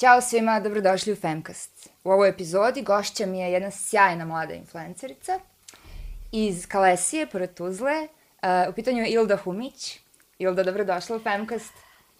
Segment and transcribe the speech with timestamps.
[0.00, 1.88] Ćao svima, dobrodošli u Femcast.
[2.04, 5.40] U ovoj epizodi gošća mi je jedna sjajna mlada influencerica
[6.32, 7.92] iz Kalesije, pored Tuzle.
[8.02, 9.98] Uh, u pitanju je Ilda Humić.
[10.38, 11.72] Ilda, dobrodošla u Femcast.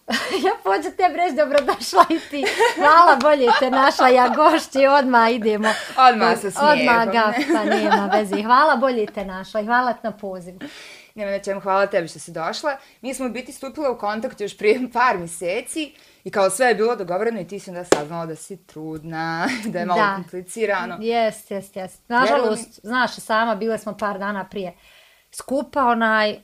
[0.45, 2.45] ja pođu te breš, dobrodošla i ti.
[2.75, 5.69] Hvala, bolje te našla, ja gošći, odmah idemo.
[5.97, 6.79] Odmah sa smijehom.
[6.79, 8.43] Odmah ga, pa nema veze.
[8.43, 10.59] Hvala, bolje te našla i hvala na pozivu.
[11.15, 12.77] Nema na čemu, hvala tebi što si došla.
[13.01, 15.93] Mi smo biti stupila u kontakt još prije par mjeseci
[16.23, 19.79] i kao sve je bilo dogovoreno i ti si onda saznala da si trudna, da
[19.79, 20.15] je malo da.
[20.15, 20.97] komplicirano.
[20.99, 22.09] Jest, jest, jest.
[22.09, 22.89] Nažalost, mi...
[22.89, 24.73] znaš, sama bile smo par dana prije
[25.31, 26.39] skupa, onaj,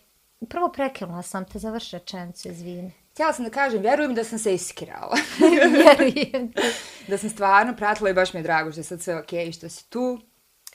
[0.50, 2.92] prvo prekinula sam te, završi rečenicu, izvini.
[3.12, 5.18] Htjela sam da kažem, vjerujem da sam se iskirala.
[5.74, 6.54] vjerujem.
[7.08, 9.58] da sam stvarno pratila i baš mi je drago što je sad sve okej okay,
[9.58, 10.20] što si tu.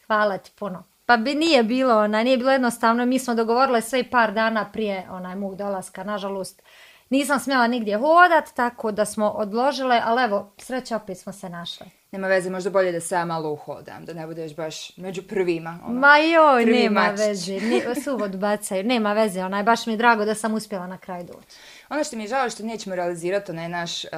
[0.07, 0.85] Hvala ti puno.
[1.13, 5.07] Pa bi nije bilo, ona, nije bilo jednostavno, mi smo dogovorile sve par dana prije
[5.11, 6.63] onaj mog dolaska, nažalost.
[7.11, 11.87] Nisam smjela nigdje hodat, tako da smo odložile, ali evo, sreća opet smo se našle.
[12.13, 15.79] Nema veze, možda bolje da se ja malo uhodam, da ne budeš baš među prvima.
[15.87, 17.27] Ono, Ma joj, nema mačić.
[17.27, 20.99] veze, ne, suvod bacaju, nema veze, onaj, baš mi je drago da sam uspjela na
[20.99, 21.57] kraj doći.
[21.93, 24.11] Ono što mi je žao što nećemo realizirati onaj naš uh,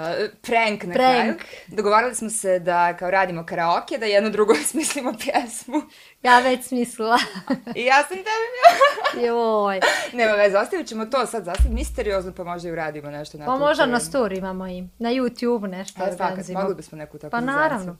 [0.43, 1.23] prank na prank.
[1.23, 1.35] kraju.
[1.67, 5.83] Dogovarali smo se da kao radimo karaoke, da jedno drugo smislimo pjesmu.
[6.23, 7.19] Ja već smislila.
[7.77, 9.81] I ja sam tebi Joj.
[10.13, 13.57] Nema veze, ostavit ćemo to sad zasad misteriozno, pa možda i uradimo nešto na Pa
[13.57, 16.01] možda na story imamo i na YouTube nešto.
[16.01, 17.97] Pa fakat, mogli bismo neku tako Pa naravno.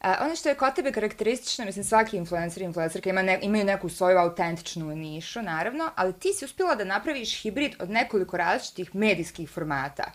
[0.00, 3.64] Uh, ono što je kod tebe karakteristično, mislim svaki influencer i influencerka ima ne, imaju
[3.64, 8.94] neku svoju autentičnu nišu, naravno, ali ti si uspjela da napraviš hibrid od nekoliko različitih
[8.94, 10.12] medijskih formata.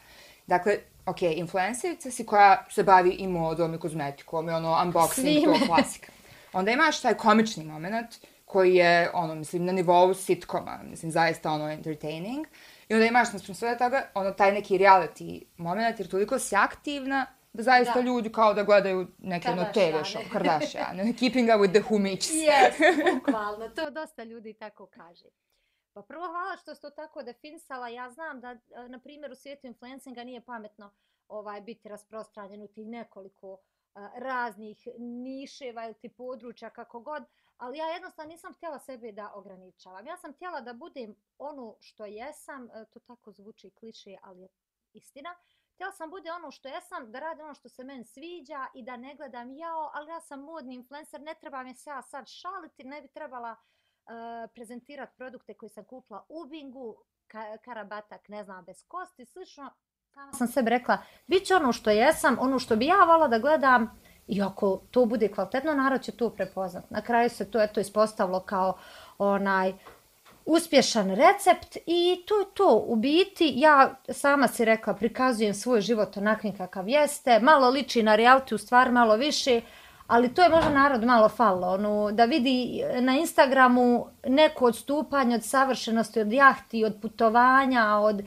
[0.47, 5.59] Dakle, ok, influencerica si koja se bavi i modom i kozmetikom i ono unboxing, Svime.
[5.59, 6.11] to klasika.
[6.53, 11.69] Onda imaš taj komični moment koji je, ono, mislim, na nivou sitkoma, mislim, zaista ono
[11.69, 12.47] entertaining.
[12.89, 17.25] I onda imaš, naspram sve toga, ono, taj neki reality moment, jer toliko si aktivna,
[17.57, 18.01] zaista da.
[18.01, 22.31] ljudi kao da gledaju neke ono TV show, Kardashian, keeping up with the humics.
[22.31, 22.73] Yes,
[23.15, 25.25] bukvalno, to dosta ljudi tako kaže.
[25.93, 27.87] Pa prvo hvala što ste to tako definisala.
[27.87, 28.57] Ja znam da,
[28.87, 30.91] na primjer, u svijetu influencinga nije pametno
[31.27, 33.59] ovaj biti rasprostranjen u tih nekoliko uh,
[34.15, 37.23] raznih niševa ili ti područja, kako god.
[37.57, 40.07] Ali ja jednostavno nisam htjela sebe da ograničavam.
[40.07, 44.47] Ja sam htjela da budem ono što jesam, to tako zvuči kliše, ali je
[44.93, 45.29] istina.
[45.29, 48.83] Uh, Htjela sam bude ono što jesam, da radim ono što se meni sviđa i
[48.83, 52.27] da ne gledam jao, ali ja sam modni influencer, ne treba mi se ja sad
[52.27, 56.95] šaliti, ne bi trebala eh, uh, prezentirati produkte koje sam kupila u Bingu,
[57.27, 59.71] ka karabatak, ne znam, bez kosti, slično.
[60.13, 60.97] Tamo sam sebi rekla,
[61.27, 65.05] bit će ono što jesam, ono što bi ja vala da gledam, i ako to
[65.05, 66.91] bude kvalitetno, narod će to prepoznat.
[66.91, 68.77] Na kraju se to eto ispostavilo kao
[69.17, 69.73] onaj
[70.45, 72.83] uspješan recept i to je to.
[72.87, 78.15] U biti, ja sama si rekla, prikazujem svoj život onakvim kakav jeste, malo liči na
[78.15, 79.61] reality, u stvar malo više,
[80.07, 85.43] ali to je možda narod malo falo, ono, da vidi na Instagramu neko odstupanje od
[85.43, 88.25] savršenosti, od jahti, od putovanja, od e,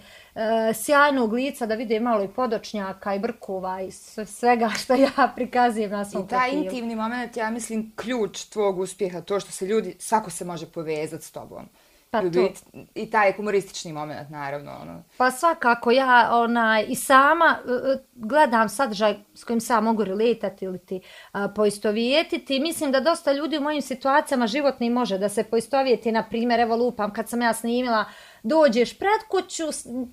[0.74, 3.90] sjajnog lica, da vidi malo i podočnjaka i brkova i
[4.26, 6.64] svega što ja prikazujem na svom I taj profilu.
[6.64, 11.24] intimni moment, ja mislim, ključ tvog uspjeha, to što se ljudi, svako se može povezati
[11.24, 11.68] s tobom.
[12.10, 12.48] Pa to.
[12.94, 14.78] I taj humoristični moment, naravno.
[14.82, 15.02] Ono.
[15.16, 20.78] Pa svakako, ja ona, i sama uh, gledam sadržaj s kojim sam mogu reletati ili
[20.78, 21.00] ti
[21.34, 22.60] uh, poistovijetiti.
[22.60, 26.12] Mislim da dosta ljudi u mojim situacijama životni može da se poistovijeti.
[26.12, 29.64] Na primjer, evo lupam, kad sam ja snimila uh, dođeš pred kuću,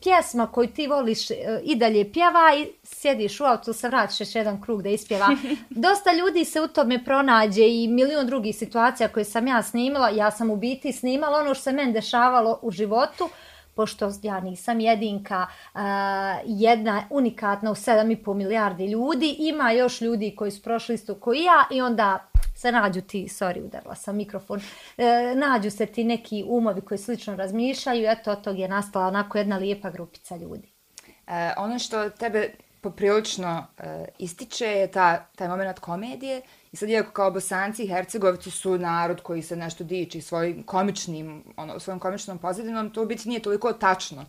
[0.02, 4.36] pjesma koju ti voliš e, i dalje pjeva i sjediš u autu, se vratiš još
[4.36, 5.28] jedan krug da ispjeva.
[5.70, 10.10] Dosta ljudi se u tome pronađe i milion drugih situacija koje sam ja snimila.
[10.10, 13.30] Ja sam u biti snimala ono što se meni dešavalo u životu,
[13.76, 15.80] pošto ja nisam jedinka, uh,
[16.46, 19.36] jedna unikatna u 7,5 milijardi ljudi.
[19.40, 22.30] Ima još ljudi koji su prošli isto koji ja i onda
[22.66, 24.62] se nađu ti, sorry, udarila sam mikrofon,
[24.98, 29.38] e, nađu se ti neki umovi koji slično razmišljaju, eto, od tog je nastala onako
[29.38, 30.72] jedna lijepa grupica ljudi.
[31.28, 32.50] E, ono što tebe
[32.82, 36.42] poprilično e, ističe je ta, taj moment komedije
[36.72, 41.44] i sad iako kao bosanci i hercegovci su narod koji se nešto diči svojim komičnim,
[41.58, 44.26] ono, svojom komičnom pozadinom, to u biti nije toliko tačno.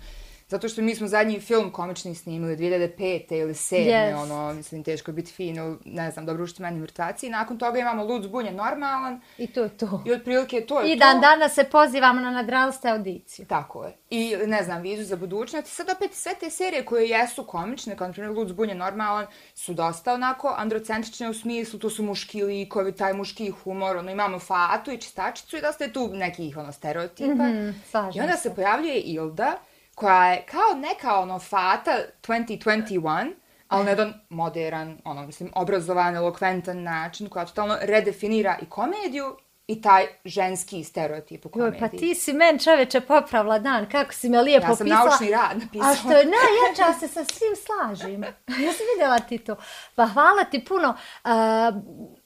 [0.48, 3.40] Zato što mi smo zadnji film komični snimili 2005.
[3.40, 3.76] ili 2007.
[3.76, 4.22] Yes.
[4.22, 7.28] Ono, mislim, teško biti fin ne znam, dobro ušte meni vrtaci.
[7.28, 9.20] Nakon toga imamo Lud zbunje normalan.
[9.38, 10.02] I to je to.
[10.06, 10.94] I otprilike to je I to.
[10.94, 13.46] I dan danas se pozivamo na nadralste audiciju.
[13.46, 13.96] Tako je.
[14.10, 15.66] I, ne znam, vizu za budućnost.
[15.66, 19.74] Sad opet sve te serije koje jesu komične, kao na primjer Lud zbunje normalan, su
[19.74, 24.90] dosta onako androcentrične u smislu, to su muški likovi, taj muški humor, ono, imamo Fatu
[24.90, 27.32] i Čistačicu i dosta je tu nekih ono, stereotipa.
[27.32, 28.42] Mm -hmm, I onda se.
[28.42, 29.56] se pojavljuje Ilda,
[29.96, 33.32] koja je kao neka ono fata 2021,
[33.68, 39.82] ali na jedan modern, ono, mislim, obrazovan, elokventan način koja totalno redefinira i komediju i
[39.82, 41.80] taj ženski stereotip u komediji.
[41.80, 45.04] Joj, pa ti si men čoveče popravila dan, kako si me lijepo Ja sam pisala.
[45.04, 45.90] naučni rad napisala.
[45.90, 48.22] A što je najjače, ja se sa svim slažem.
[48.64, 49.56] Ja sam vidjela ti to.
[49.94, 50.88] Pa hvala ti puno.
[51.24, 51.30] Uh,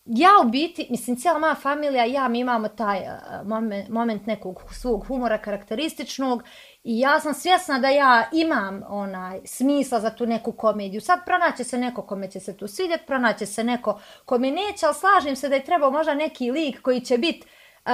[0.05, 4.63] ja u biti, mislim, cijela moja familija ja, mi imamo taj uh, moment, moment nekog
[4.73, 6.43] svog humora karakterističnog
[6.85, 11.01] i ja sam svjesna da ja imam onaj smisla za tu neku komediju.
[11.01, 14.95] Sad pronaće se neko kome će se tu svidjeti, pronaće se neko kome neće, ali
[14.95, 17.47] slažem se da je trebao možda neki lik koji će biti
[17.85, 17.87] Uh,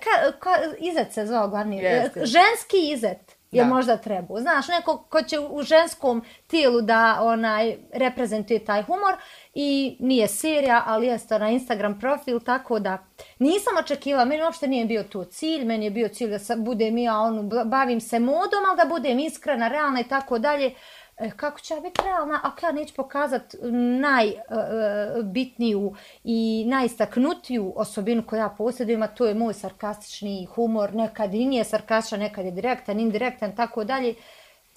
[0.00, 2.26] ka, ka, izet se zvao glavni, Jeste.
[2.26, 3.68] ženski izet je Da.
[3.68, 4.40] možda trebao.
[4.40, 9.14] Znaš, neko ko će u ženskom tijelu da onaj reprezentuje taj humor
[9.54, 12.98] i nije serija, ali jeste na Instagram profil, tako da
[13.38, 16.98] nisam očekivala, meni uopšte nije bio to cilj, meni je bio cilj da sa, budem
[16.98, 20.74] ja, onu, bavim se modom, ali da budem iskrena, realna i tako dalje.
[21.20, 23.54] E, kako će ja biti realna ako ja neću pokazat
[24.00, 30.94] najbitniju e, e, i najistaknutiju osobinu koju ja posjedujem, a to je moj sarkastični humor,
[30.94, 34.14] nekad i nije sarkastičan, nekad je direktan, indirektan, tako dalje.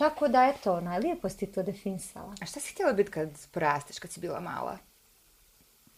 [0.04, 2.34] Tako da, eto, onaj, lijepo si to definisala.
[2.42, 4.78] A šta si htjela biti kad porasteš, kad si bila mala?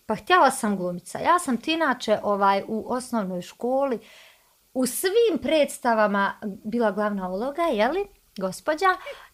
[0.05, 1.19] Pa htjela sam glumica.
[1.19, 3.99] Ja sam ti inače ovaj, u osnovnoj školi
[4.73, 8.07] u svim predstavama bila glavna uloga, jeli,
[8.37, 8.85] gospođa.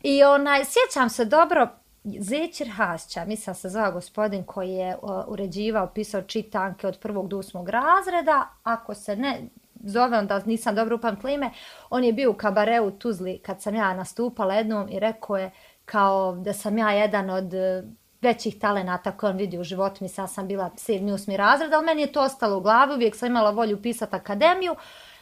[0.01, 1.69] I onaj, sjećam se dobro,
[2.03, 7.37] Zećir Hasća, mislim se zvao gospodin koji je o, uređivao, pisao čitanke od prvog do
[7.37, 8.49] osmog razreda.
[8.63, 9.41] Ako se ne
[9.83, 11.51] zove, onda nisam dobro upamtila ime.
[11.89, 15.51] On je bio u kabareu Tuzli kad sam ja nastupala jednom i rekao je
[15.85, 17.83] kao da sam ja jedan od e,
[18.21, 20.03] većih talenata koje on vidi u životu.
[20.03, 22.93] Mislim, sam bila sedmi, osmi razred, ali meni je to ostalo u glavi.
[22.93, 24.75] Uvijek sam imala volju pisati akademiju.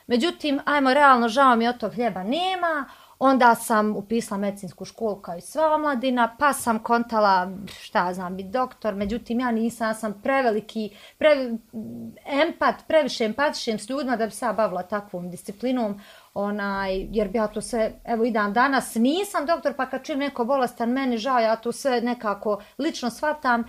[0.07, 2.89] Međutim, ajmo realno, žao mi od tog hljeba nema.
[3.19, 7.51] Onda sam upisala medicinsku školu kao i sva omladina, pa sam kontala,
[7.81, 11.29] šta znam, biti doktor, međutim ja nisam, ja sam preveliki, pre,
[12.25, 16.01] empat, previše empatišem s ljudima da bi se ja bavila takvom disciplinom,
[16.33, 20.19] onaj, jer bi ja to sve, evo i dan danas, nisam doktor, pa kad čim
[20.19, 23.63] neko bolestan, meni žao, ja to sve nekako lično shvatam,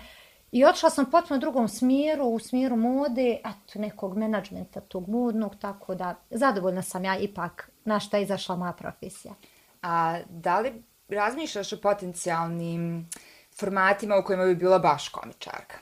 [0.52, 5.56] I otišla sam potpuno u drugom smjeru, u smjeru mode, eto, nekog menadžmenta tog modnog,
[5.60, 9.34] tako da zadovoljna sam ja ipak na šta je izašla moja profesija.
[9.82, 13.08] A da li razmišljaš o potencijalnim
[13.60, 15.78] formatima u kojima bi bila baš komičarka?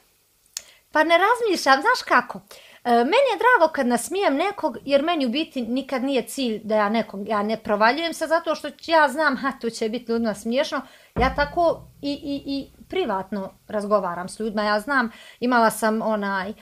[0.92, 2.40] Pa ne razmišljam, znaš kako?
[2.84, 6.76] E, meni je drago kad nasmijem nekog, jer meni u biti nikad nije cilj da
[6.76, 10.34] ja nekog, ja ne provaljujem se zato što ja znam, ha, tu će biti ljudima
[10.34, 10.80] smiješno.
[11.20, 14.62] Ja tako i, i, i privatno razgovaram s ljudima.
[14.62, 16.54] Ja znam, imala sam onaj, e,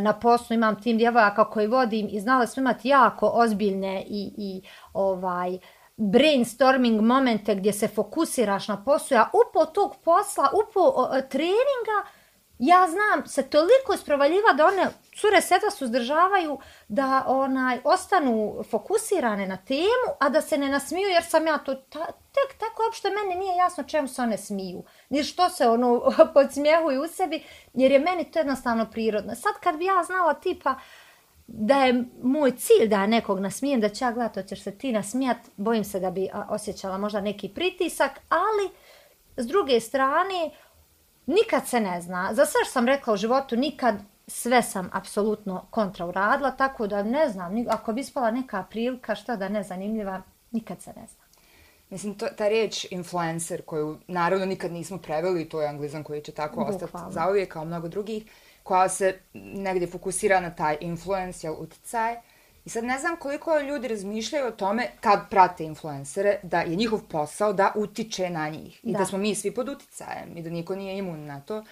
[0.00, 4.62] na poslu imam tim djevojaka koji vodim i znala sam imati jako ozbiljne i, i
[4.92, 5.58] ovaj,
[5.96, 9.14] brainstorming momente gdje se fokusiraš na poslu.
[9.14, 12.08] Ja upo tog posla, upo treninga,
[12.64, 14.86] ja znam se toliko isprovaljiva da one
[15.20, 21.24] cure seta suzdržavaju da onaj ostanu fokusirane na temu, a da se ne nasmiju jer
[21.24, 24.84] sam ja to ta, tek tako uopšte meni nije jasno čemu se one smiju.
[25.08, 27.44] Ni što se ono podsmjehuju u sebi,
[27.74, 29.34] jer je meni to jednostavno prirodno.
[29.34, 30.74] Sad kad bi ja znala tipa
[31.46, 35.36] da je moj cilj da nekog nasmijem, da će ja gledati, hoćeš se ti nasmijat,
[35.56, 38.70] bojim se da bi osjećala možda neki pritisak, ali
[39.36, 40.50] s druge strane,
[41.26, 42.34] nikad se ne zna.
[42.34, 43.94] Za sve što sam rekla u životu, nikad
[44.26, 49.36] sve sam apsolutno kontra uradila, tako da ne znam, ako bi ispala neka prilika, šta
[49.36, 51.22] da ne zanimljiva, nikad se ne zna.
[51.90, 56.32] Mislim, to, ta riječ influencer, koju naravno nikad nismo preveli, to je anglizam koji će
[56.32, 57.12] tako ostati Bukvalno.
[57.12, 58.24] zauvijek kao mnogo drugih,
[58.62, 62.16] koja se negdje fokusira na taj influence, jel, uticaj.
[62.64, 67.00] I sad ne znam koliko ljudi razmišljaju o tome kad prate influencere, da je njihov
[67.08, 68.84] posao da utiče na njih.
[68.84, 69.04] I da, Da.
[69.04, 71.64] smo mi svi pod uticajem i da niko nije imun na to.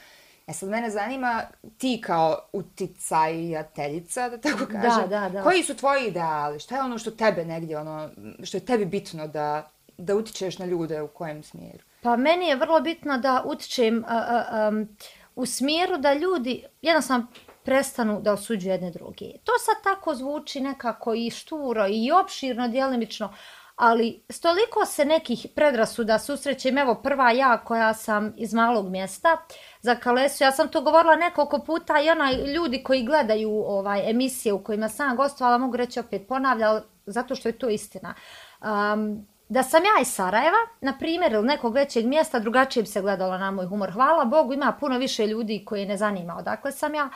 [0.47, 1.42] E sad mene zanima
[1.78, 5.42] ti kao uticajateljica, da tako kažem, da, da.
[5.42, 6.61] koji su tvoji ideali?
[6.61, 8.11] Šta je ono što tebe negdje, ono,
[8.42, 11.85] što je tebi bitno da, da utičeš na ljude u kojem smjeru?
[12.02, 14.88] Pa meni je vrlo bitno da utičem a, a, um,
[15.37, 17.26] u smjeru da ljudi jednostavno
[17.64, 19.26] prestanu da osuđuju jedne druge.
[19.45, 23.35] To sad tako zvuči nekako i šturo i opširno, djelimično,
[23.76, 29.37] ali stoliko se nekih predrasuda susrećem, evo prva ja koja sam iz malog mjesta
[29.81, 34.52] za Kalesu, ja sam to govorila nekoliko puta i onaj ljudi koji gledaju ovaj emisije
[34.52, 38.14] u kojima sam gostovala, mogu reći opet ponavljala, zato što je to istina.
[38.61, 43.00] Um, da sam ja iz Sarajeva, na primjer, ili nekog većeg mjesta, drugačije bi se
[43.00, 43.90] gledalo na moj humor.
[43.93, 47.09] Hvala Bogu, ima puno više ljudi koji ne zanima odakle sam ja,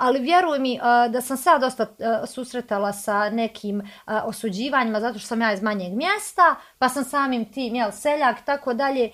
[0.00, 5.18] ali vjeruj mi uh, da sam se dosta uh, susretala sa nekim uh, osuđivanjima zato
[5.18, 9.10] što sam ja iz manjeg mjesta, pa sam samim tim, jel, seljak, tako dalje.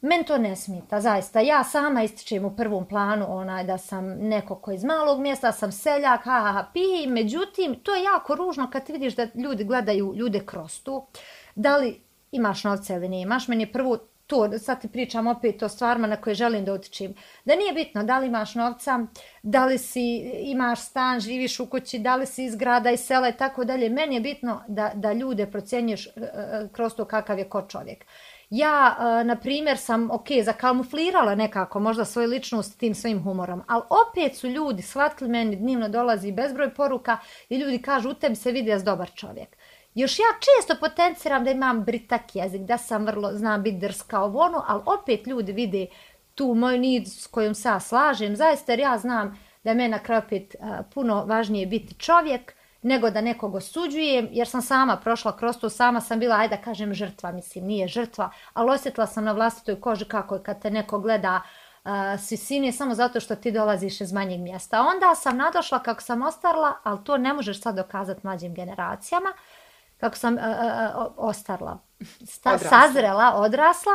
[0.00, 1.40] Men to ne smita, zaista.
[1.40, 5.72] Ja sama ističem u prvom planu onaj da sam neko ko iz malog mjesta, sam
[5.72, 7.06] seljak, ha, ha, ha, pi.
[7.06, 11.06] Međutim, to je jako ružno kad vidiš da ljudi gledaju ljude kroz tu.
[11.54, 12.00] Da li
[12.32, 13.48] imaš novce ili nemaš?
[13.48, 13.98] Meni je prvo
[14.32, 17.14] to, sad ti pričam opet o stvarima na koje želim da utičim.
[17.44, 19.06] Da nije bitno da li imaš novca,
[19.42, 23.28] da li si, imaš stan, živiš u kući, da li si iz grada i sela
[23.28, 23.88] i tako dalje.
[23.88, 28.04] Meni je bitno da, da ljude procjenjuješ e, e, kroz to kakav je ko čovjek.
[28.50, 33.82] Ja, e, na primjer, sam, ok, zakamuflirala nekako možda svoju ličnost tim svojim humorom, ali
[34.08, 38.52] opet su ljudi shvatili meni, dnevno dolazi bezbroj poruka i ljudi kažu, u tebi se
[38.52, 39.56] vidi ja dobar čovjek.
[39.94, 44.40] Još ja često potenciram da imam britak jezik, da sam vrlo, znam biti drska ovo
[44.40, 45.86] ono, ali opet ljudi vide
[46.34, 49.98] tu moju nid s kojom se ja slažem, zaista jer ja znam da je mena
[49.98, 55.36] kraj opet uh, puno važnije biti čovjek nego da nekog osuđujem, jer sam sama prošla
[55.36, 59.24] kroz to, sama sam bila, ajde da kažem, žrtva, mislim, nije žrtva, ali osjetila sam
[59.24, 61.42] na vlastitoj koži kako je kad te neko gleda
[61.84, 64.80] uh, s visine samo zato što ti dolaziš iz manjeg mjesta.
[64.80, 69.61] Onda sam nadošla kako sam ostarla, ali to ne možeš sad dokazati mlađim generacijama, uh,
[70.02, 71.78] kako sam uh, uh, ostarla,
[72.24, 72.80] sta, odrasla.
[72.80, 73.92] sazrela, odrasla,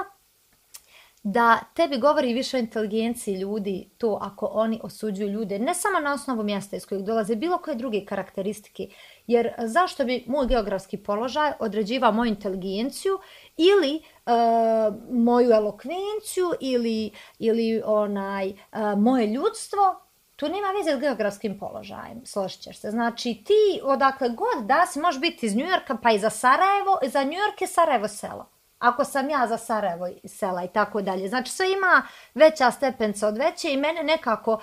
[1.24, 6.14] da tebi govori više o inteligenciji ljudi to ako oni osuđuju ljude, ne samo na
[6.14, 8.88] osnovu mjesta iz kojeg dolaze, bilo koje druge karakteristike.
[9.28, 13.20] Jer zašto bi moj geografski položaj određivao moju inteligenciju
[13.58, 20.07] ili uh, moju elokvenciju ili, ili onaj uh, moje ljudstvo
[20.38, 22.92] To nema veze s geografskim položajem, složit ćeš se.
[22.92, 27.24] Znači, ti odakle god da si, možeš biti iz Njujorka, pa i za Sarajevo, za
[27.24, 28.50] Njujork je Sarajevo selo.
[28.80, 31.28] Ako sam ja za Sarajevo sela i tako dalje.
[31.28, 34.62] Znači, sve ima veća stepenca od veće i mene nekako,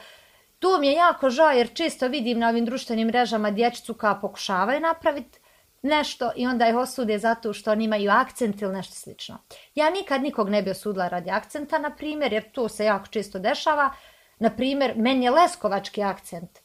[0.58, 4.80] to mi je jako žao jer često vidim na ovim društvenim mrežama dječicu koja pokušavaju
[4.80, 5.38] napraviti
[5.82, 9.38] nešto i onda ih osude zato što oni imaju akcent ili nešto slično.
[9.74, 13.38] Ja nikad nikog ne bi osudila radi akcenta, na primjer, jer to se jako često
[13.38, 13.90] dešava.
[14.38, 16.58] Na primjer, meni je leskovački akcent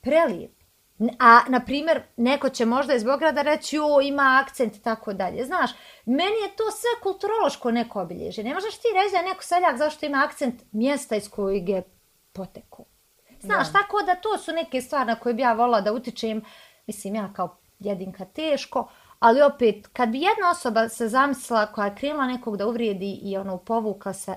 [0.00, 0.56] prelijep.
[1.18, 5.44] A, na primjer, neko će možda iz Beograda reći, o, ima akcent i tako dalje.
[5.44, 5.70] Znaš,
[6.04, 8.44] meni je to sve kulturološko neko obilježje.
[8.44, 11.82] Ne možeš ti reći da je neko seljak zašto ima akcent mjesta iz kojeg je
[12.32, 12.84] poteku.
[13.40, 13.72] Znaš, da.
[13.72, 16.44] tako da to su neke stvari na koje bi ja volila da utičem.
[16.86, 21.94] Mislim, ja kao jedinka teško, ali opet, kad bi jedna osoba se zamislila koja je
[21.94, 24.34] krenula nekog da uvrijedi i ono povukla se,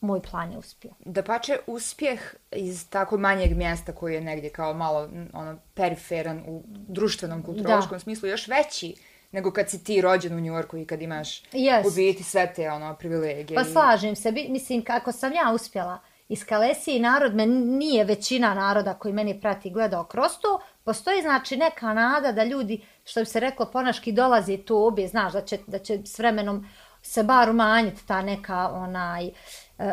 [0.00, 0.90] moj plan je uspio.
[0.98, 6.62] Da pače uspjeh iz tako manjeg mjesta koji je negdje kao malo ono, periferan u
[6.66, 8.00] društvenom kulturološkom da.
[8.00, 8.94] smislu još veći
[9.32, 11.86] nego kad si ti rođen u Njujorku i kad imaš yes.
[11.86, 13.56] u biti sve te ono, privilegije.
[13.56, 18.94] Pa slažem se, mislim kako sam ja uspjela iz Kalesije narod, me nije većina naroda
[18.94, 23.40] koji meni prati gledao kroz to, postoji znači neka nada da ljudi, što bi se
[23.40, 26.66] reklo ponaški, dolazi tu obje, znaš da će, da će s vremenom
[27.02, 29.34] se bar umanjiti ta neka onaj, uh,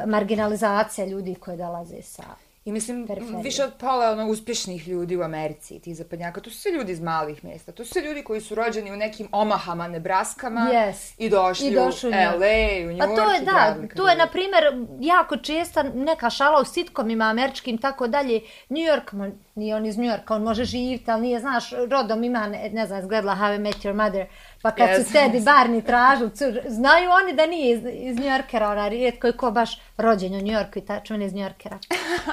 [0.05, 2.23] marginalizacija ljudi koji dolaze sa
[2.67, 3.43] I mislim, periferije.
[3.43, 6.99] više od pola ono, uspješnih ljudi u Americi tih zapadnjaka, to su sve ljudi iz
[6.99, 7.71] malih mjesta.
[7.71, 11.13] To su sve ljudi koji su rođeni u nekim Omahama, Nebraskama yes.
[11.17, 13.13] i došli, I došli u LA, u New York.
[13.13, 14.63] A to je, da, to je, na primjer,
[14.99, 18.41] jako česta neka šala u sitkomima američkim, tako dalje.
[18.69, 22.47] New York, nije on iz New Yorka, on može živjeti, ali nije, znaš, rodom ima,
[22.47, 24.27] ne, ne znam, zgledala How I Met Your Mother,
[24.61, 25.43] pa kad yes, su Teddy.
[25.43, 29.51] Barney tražu, cur, znaju oni da nije iz, iz New Yorkera, ona rijetko je ko
[29.51, 31.79] baš rođen u New Yorku i tačno on iz New Yorkera.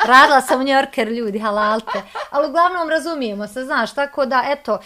[0.07, 4.79] Radila sam u New Yorker ljudi, halalte, ali uglavnom razumijemo se, znaš, tako da, eto,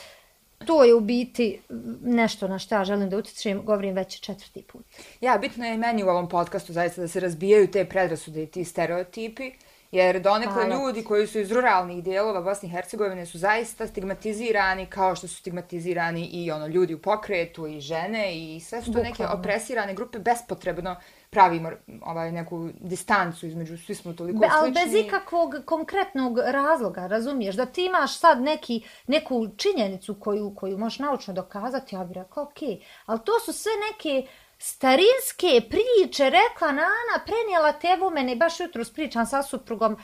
[0.66, 1.60] to je u biti
[2.02, 4.86] nešto na što ja želim da utječem, govorim već četvrti put.
[5.20, 8.46] Ja, bitno je i meni u ovom podcastu zaista da se razbijaju te predrasude i
[8.46, 9.52] ti stereotipi,
[9.92, 10.74] Jer donekle Hvala.
[10.74, 15.34] ljudi koji su iz ruralnih dijelova Bosne i Hercegovine su zaista stigmatizirani kao što su
[15.34, 20.18] stigmatizirani i ono ljudi u pokretu i žene i sve su to neke opresirane grupe
[20.18, 20.96] bespotrebno
[21.30, 21.70] pravimo
[22.02, 27.66] ovaj neku distancu između svi smo toliko Be, ali bez ikakvog konkretnog razloga razumiješ da
[27.66, 32.68] ti imaš sad neki neku činjenicu koju koju možeš naučno dokazati ja bih rekao okej
[32.68, 32.82] okay.
[33.06, 34.28] ali to su sve neke
[34.58, 39.96] starinske priče, rekla Nana, prenijela tevu mene, baš jutro spričam sa suprugom,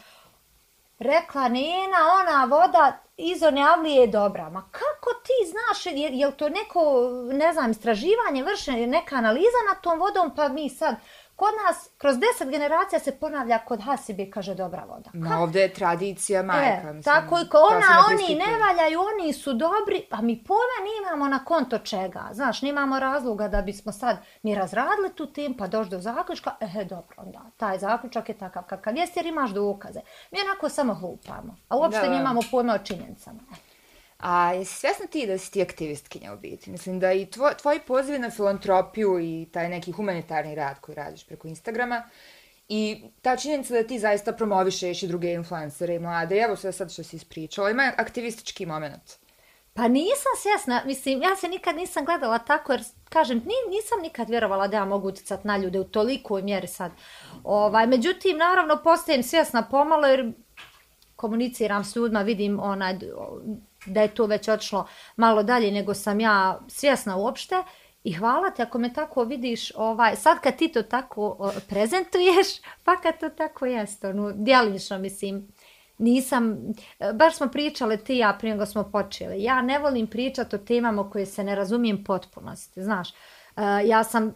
[0.99, 4.51] rekla Nena, ona voda iz one avlije je dobra.
[4.51, 9.61] Ma kako ti znaš, je, je li to neko, ne znam, istraživanje, vršenje, neka analiza
[9.75, 10.97] na tom vodom, pa mi sad,
[11.37, 15.11] Kod nas, kroz deset generacija se ponavlja kod Hasibe, kaže dobra voda.
[15.15, 16.89] Ma ovdje je tradicija majka.
[16.89, 21.29] E, mislim, tako i ona, oni ne valjaju, oni su dobri, a mi pojma nimamo
[21.29, 22.29] na konto čega.
[22.33, 26.85] Znaš, nimamo razloga da bismo sad mi razradili tu tim, pa došli do zaključka, ehe,
[26.85, 30.01] dobro, onda, taj zaključak je takav kakav jest, jer imaš dokaze.
[30.31, 32.17] Mi onako samo hlupamo, a uopšte da.
[32.17, 33.41] nimamo pojma o činjenicama.
[34.19, 36.71] A jesi svjesna ti da si ti aktivistkinja u biti?
[36.71, 41.27] Mislim da i tvoj, tvoji pozivi na filantropiju i taj neki humanitarni rad koji radiš
[41.27, 42.03] preko Instagrama
[42.69, 46.93] i ta činjenica da ti zaista promovišeš i druge influencere i mlade, evo sve sad
[46.93, 49.03] što si ispričala, ima aktivistički moment.
[49.75, 53.37] Pa nisam svjesna, mislim, ja se nikad nisam gledala tako, jer, kažem,
[53.71, 56.93] nisam nikad vjerovala da ja mogu utjecat na ljude u tolikoj mjeri sad.
[57.45, 60.33] Ovaj, međutim, naravno, postajem svjesna pomalo, jer
[61.17, 62.99] komuniciram s ljudima, vidim onaj,
[63.87, 64.87] da je to već odšlo
[65.17, 67.63] malo dalje nego sam ja svjesna uopšte.
[68.05, 72.47] I hvala ti ako me tako vidiš, ovaj, sad kad ti to tako prezentuješ,
[72.85, 75.49] pa kad to tako jeste, ono, djelimično mislim,
[75.99, 76.57] nisam,
[77.01, 79.43] e, baš smo pričale ti ja prije nego smo počeli.
[79.43, 83.11] Ja ne volim pričati o temama koje se ne razumijem potpunosti, znaš.
[83.11, 83.17] Uh,
[83.57, 84.35] Eh, ja sam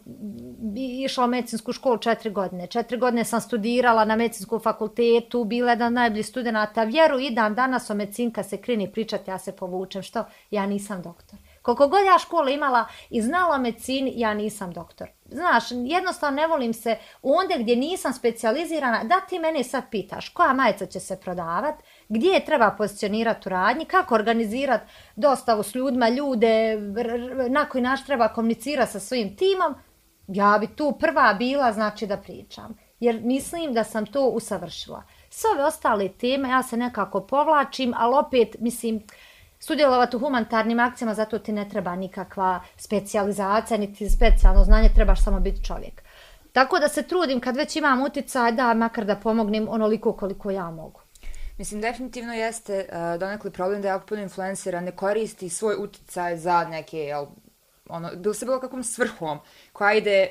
[0.75, 2.67] išla u medicinsku školu četiri godine.
[2.67, 6.83] Četiri godine sam studirala na medicinskom fakultetu, bila jedan najbolji studenta.
[6.83, 10.01] Vjeru i dan danas o medicinka se krini pričati, ja se povučem.
[10.03, 10.25] Što?
[10.51, 11.39] Ja nisam doktor.
[11.61, 15.09] Koliko god ja škola imala i znala medicini, ja nisam doktor.
[15.25, 20.53] Znaš, jednostavno ne volim se onda gdje nisam specijalizirana, da ti mene sad pitaš koja
[20.53, 21.75] majica će se prodavat,
[22.09, 26.77] gdje je treba pozicionirati u radnji, kako organizirati dostavu s ljudima, ljude,
[27.49, 29.75] na koji naš treba komunicirati sa svojim timom,
[30.27, 32.77] ja bi tu prva bila, znači da pričam.
[32.99, 35.03] Jer mislim da sam to usavršila.
[35.29, 39.03] Sve ove ostale teme ja se nekako povlačim, ali opet, mislim,
[39.59, 45.39] sudjelovati u humanitarnim akcijama, zato ti ne treba nikakva specijalizacija, niti specijalno znanje, trebaš samo
[45.39, 46.03] biti čovjek.
[46.51, 50.71] Tako da se trudim kad već imam uticaj, da makar da pomognem onoliko koliko ja
[50.71, 51.01] mogu.
[51.59, 56.63] Mislim, definitivno jeste uh, donekli problem da jako puno influencera ne koristi svoj uticaj za
[56.63, 57.25] neke, jel,
[57.89, 59.39] ono, bilo se bilo kakvom svrhom,
[59.73, 60.27] koja ide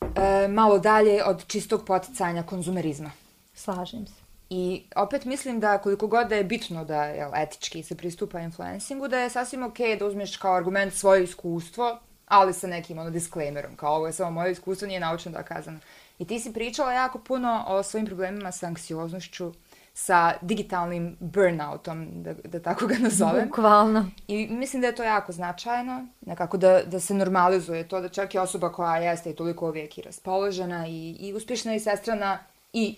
[0.00, 0.08] uh,
[0.50, 3.10] malo dalje od čistog poticanja konzumerizma.
[3.54, 4.24] Slažem se.
[4.50, 9.08] I opet mislim da koliko god da je bitno da je etički se pristupa influencingu,
[9.08, 13.76] da je sasvim ok da uzmeš kao argument svoje iskustvo, ali sa nekim ono disclaimerom,
[13.76, 15.78] kao ovo je samo moje iskustvo, nije naučno dokazano.
[16.18, 19.52] I ti si pričala jako puno o svojim problemima sa anksioznošću,
[19.96, 23.48] sa digitalnim burnoutom, da, da tako ga nazovem.
[23.48, 24.10] Bukvalno.
[24.28, 28.34] I mislim da je to jako značajno, nekako da, da se normalizuje to, da čak
[28.34, 32.38] i osoba koja jeste i toliko uvijek i raspoložena i, i uspješna i sestrana
[32.72, 32.96] i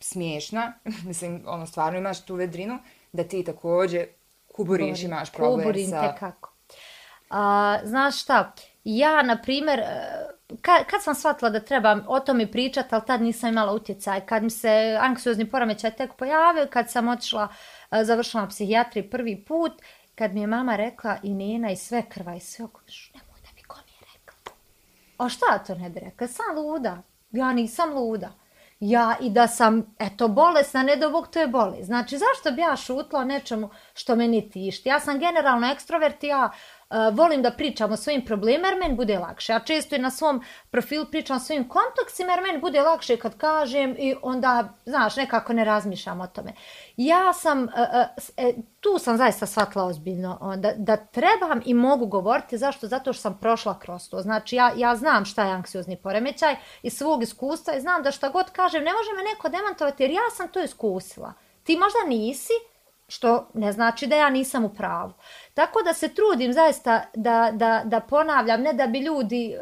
[0.00, 0.72] smiješna,
[1.08, 2.78] mislim, ono, stvarno imaš tu vedrinu,
[3.12, 4.06] da ti također
[4.54, 5.96] kuburiš, imaš problem Kuburim sa...
[5.96, 6.52] Kuburim kako.
[7.30, 8.52] A, znaš šta,
[8.84, 9.82] ja, na primjer,
[10.62, 14.42] kad, kad sam shvatila da trebam o tome pričati, ali tad nisam imala utjecaj, kad
[14.42, 17.48] mi se anksiozni poremećaj tek pojavio, kad sam otišla,
[17.90, 19.72] e, završila na prvi put,
[20.14, 23.48] kad mi je mama rekla i Nena i sve krva i sve okoliš, nemoj da
[23.54, 24.52] mi kom je rekla.
[25.18, 26.26] A šta to ne bi rekla?
[26.26, 27.02] Sam luda.
[27.30, 28.32] Ja nisam luda
[28.80, 31.84] ja i da sam, eto, bolesna, ne do Bog to je bolest.
[31.84, 34.88] Znači, zašto bi ja šutla o nečemu što me ne tišti?
[34.88, 36.52] Ja sam generalno ekstrovert i ja uh,
[36.90, 39.52] Eh, volim da pričam o svojim problemima jer meni bude lakše.
[39.52, 43.36] A često i na svom profilu pričam o svojim kompleksima jer meni bude lakše kad
[43.36, 46.52] kažem i onda, znaš, nekako ne razmišljam o tome.
[46.96, 52.58] Ja sam, uh, uh, tu sam zaista shvatila ozbiljno da, da trebam i mogu govoriti.
[52.58, 52.86] Zašto?
[52.86, 54.20] Zato što sam prošla kroz to.
[54.20, 58.28] Znači, ja, ja znam šta je anksiozni poremećaj iz svog iskustva i znam da šta
[58.28, 61.32] god kažem, ne može me neko demantovati jer ja sam to iskusila.
[61.64, 62.52] Ti možda nisi,
[63.08, 65.12] što ne znači da ja nisam u pravu.
[65.54, 69.56] Tako da se trudim zaista da, da, da ponavljam, ne da bi ljudi,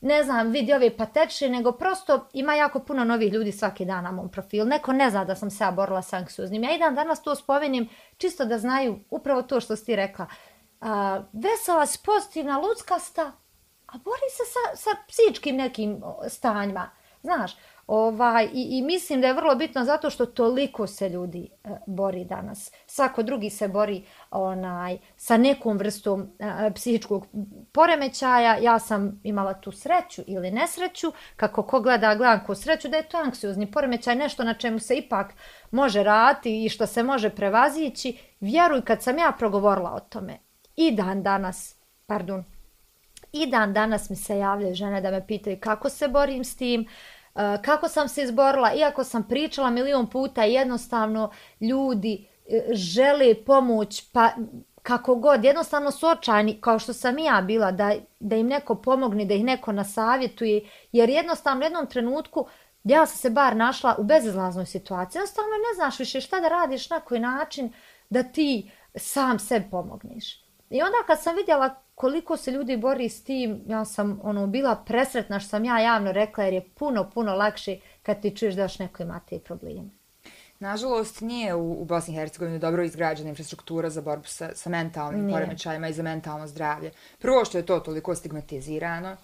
[0.00, 4.12] ne znam, vidi ove pateče, nego prosto ima jako puno novih ljudi svaki dan na
[4.12, 4.66] mom profilu.
[4.66, 6.64] Neko ne zna da sam se borila sa anksioznim.
[6.64, 10.26] Ja i dan danas to spomenim čisto da znaju upravo to što si ti rekla.
[10.80, 13.32] A, vesela, pozitivna, ludskasta,
[13.86, 16.90] a bori se sa, sa psičkim nekim stanjima.
[17.22, 17.56] Znaš,
[17.94, 22.24] Ovaj, i, I mislim da je vrlo bitno zato što toliko se ljudi e, bori
[22.24, 22.72] danas.
[22.86, 27.26] Svako drugi se bori onaj sa nekom vrstom e, psihičkog
[27.72, 28.56] poremećaja.
[28.56, 33.08] Ja sam imala tu sreću ili nesreću, kako ko gleda, gledam ko sreću, da je
[33.08, 35.34] to anksiozni poremećaj, nešto na čemu se ipak
[35.70, 38.18] može raditi i što se može prevazići.
[38.40, 40.38] Vjeruj kad sam ja progovorila o tome
[40.76, 41.76] i dan danas,
[42.06, 42.44] pardon,
[43.32, 46.86] i dan danas mi se javljaju žene da me pitaju kako se borim s tim,
[46.86, 53.34] Eh, Eh, kako sam se izborila, iako sam pričala milion puta, jednostavno ljudi eh, žele
[53.34, 54.30] pomoć, pa
[54.82, 58.74] kako god, jednostavno su očajni, kao što sam i ja bila, da, da im neko
[58.74, 62.46] pomogne, da ih neko nasavjetuje, jer jednostavno u jednom trenutku
[62.84, 65.20] ja sam se bar našla u bezizlaznoj situaciji.
[65.20, 67.72] Jednostavno ne znaš više šta da radiš, na koji način
[68.10, 70.44] da ti sam sebi pomogneš.
[70.70, 74.76] I onda kad sam vidjela koliko se ljudi bori s tim, ja sam ono bila
[74.86, 78.62] presretna što sam ja javno rekla jer je puno, puno lakše kad ti čuješ da
[78.62, 79.90] još neko ima te probleme.
[80.58, 85.24] Nažalost, nije u, u Bosni i Hercegovini dobro izgrađena infrastruktura za borbu sa, sa mentalnim
[85.24, 85.32] Nije.
[85.32, 86.90] poremećajima i za mentalno zdravlje.
[87.18, 89.16] Prvo što je to toliko stigmatizirano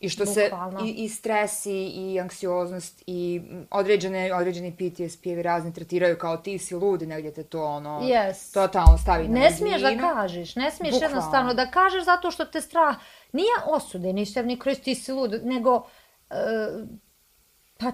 [0.00, 0.80] i što Bukvalno.
[0.80, 6.36] se i, i stres i, i anksioznost i mm, određene, određeni PTSP-evi razni tretiraju kao
[6.36, 8.54] ti si ludi, negdje te to ono Yes.
[8.54, 11.06] totalno stavi na Ne smiješ da kažeš, ne smiješ Bukvalno.
[11.06, 12.96] jednostavno da kažeš zato što te strah,
[13.32, 15.86] nije osude, ništa ni kroz ti si lud, nego
[16.30, 16.34] e,
[17.78, 17.92] pa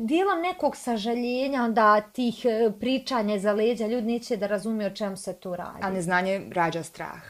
[0.00, 5.16] dijelom nekog sažaljenja, onda tih e, pričanja za leđa, ljudi neće da razumiju o čemu
[5.16, 5.78] se tu radi.
[5.80, 7.22] A neznanje rađa strah.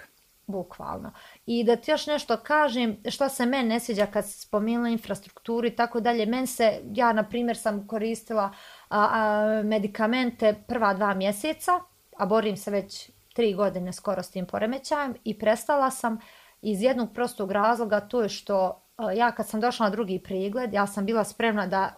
[0.53, 1.13] Bukvalno.
[1.47, 5.67] I da ti još nešto kažem, što se meni ne sviđa kad se spomenula infrastrukturu
[5.67, 8.51] i tako dalje, meni se, ja na primjer sam koristila
[8.89, 11.73] a, a, medikamente prva dva mjeseca,
[12.17, 16.19] a borim se već tri godine skoro s tim poremećajem i prestala sam
[16.63, 20.75] iz jednog prostog razloga, to je što a, ja kad sam došla na drugi pregled,
[20.75, 21.95] ja sam bila spremna da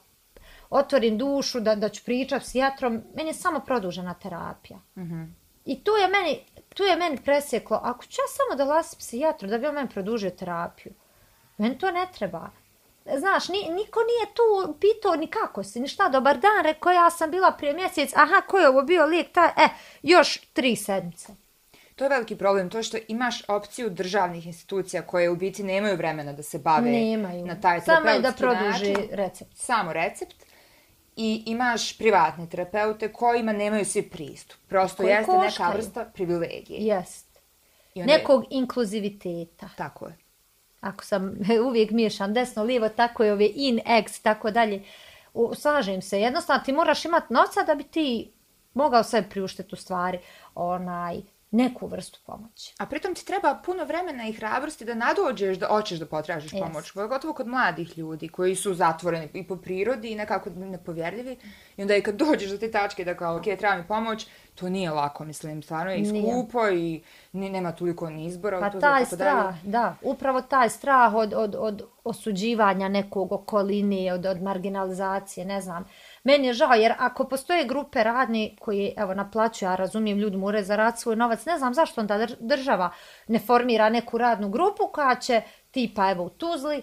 [0.70, 4.78] otvorim dušu, da, da ću pričati s psijatrom, meni je samo produžena terapija.
[5.64, 6.38] I tu je meni,
[6.74, 9.88] tu je meni presjeklo, ako ću ja samo da lasim psijatru da bi on meni
[9.88, 10.92] produžio terapiju,
[11.58, 12.50] meni to ne treba.
[13.18, 17.10] Znaš, ni, niko nije tu pitao ni kako si, ni šta, dobar dan, rekao ja
[17.10, 19.68] sam bila prije mjesec, aha, ko je ovo bio lijek, taj, e,
[20.02, 21.32] još tri sedmice.
[21.96, 26.32] To je veliki problem, to što imaš opciju državnih institucija koje u biti nemaju vremena
[26.32, 27.46] da se bave Nemaju.
[27.46, 29.08] na taj Samo je da terapeutski produži način.
[29.16, 29.56] recept.
[29.56, 30.36] Samo recept.
[31.16, 34.58] I imaš privatne terapeute kojima nemaju svi pristup.
[34.68, 35.72] Prosto Koji jeste neka koštaju.
[35.72, 36.78] vrsta privilegije.
[36.80, 37.38] Jest.
[37.94, 39.68] I onda je- Nekog inkluziviteta.
[39.76, 40.16] Tako je.
[40.80, 41.34] ako sam
[41.66, 44.82] uvijek miješam desno, lijevo, tako je ove in, ex, tako dalje.
[45.34, 48.32] U, slažem se, jednostavno ti moraš imati novca da bi ti
[48.74, 50.18] mogao sve priuštiti u stvari
[50.54, 51.20] onaj,
[51.54, 52.74] neku vrstu pomoći.
[52.78, 56.64] A pritom ti treba puno vremena i hrabrosti da nadođeš da hoćeš da potražiš Jest.
[56.64, 56.92] pomoć.
[56.92, 61.36] Pogotovo kod mladih ljudi koji su zatvoreni i po prirodi i nekako nepovjerljivi.
[61.76, 64.68] I onda i kad dođeš do te tačke da kao, ok, treba mi pomoć, to
[64.68, 66.32] nije lako, mislim, stvarno je i Nije.
[66.32, 68.60] skupo i ni, nema toliko ni izbora.
[68.60, 69.30] Pa tu, taj tako dalje.
[69.30, 75.60] strah, da, upravo taj strah od, od, od osuđivanja nekog okoline, od, od marginalizacije, ne
[75.60, 75.84] znam.
[76.24, 80.64] Meni je žao, jer ako postoje grupe radni koji, evo, naplaćuju, ja razumijem, ljudi moraju
[80.64, 82.90] zaraditi svoj novac, ne znam zašto onda država
[83.28, 86.82] ne formira neku radnu grupu koja će, tipa, evo, u Tuzli,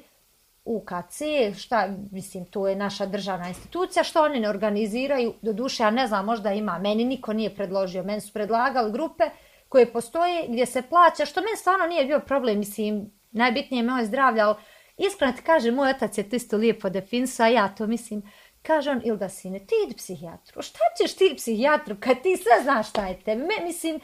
[0.65, 1.21] UKC,
[1.58, 6.08] šta, mislim, to je naša državna institucija, što oni ne organiziraju, do duše, ja ne
[6.08, 9.23] znam, možda ima, meni niko nije predložio, meni su predlagali grupe
[9.69, 14.06] koje postoje gdje se plaća, što meni stvarno nije bio problem, mislim, najbitnije je moje
[14.06, 14.56] zdravlje, ali
[14.97, 18.23] iskreno ti kaže, moj otac je to isto lijepo definisao, a ja to mislim,
[18.62, 22.89] kaže on, Ilda sine, ti idi psihijatru, šta ćeš ti psihijatru kad ti sve znaš
[22.89, 24.00] šta je te, Me, mislim,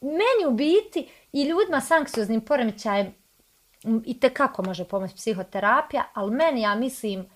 [0.00, 3.14] meni u biti i ljudima s anksioznim poremećajem
[4.04, 7.26] i te kako može pomoći psihoterapija, ali meni, ja mislim,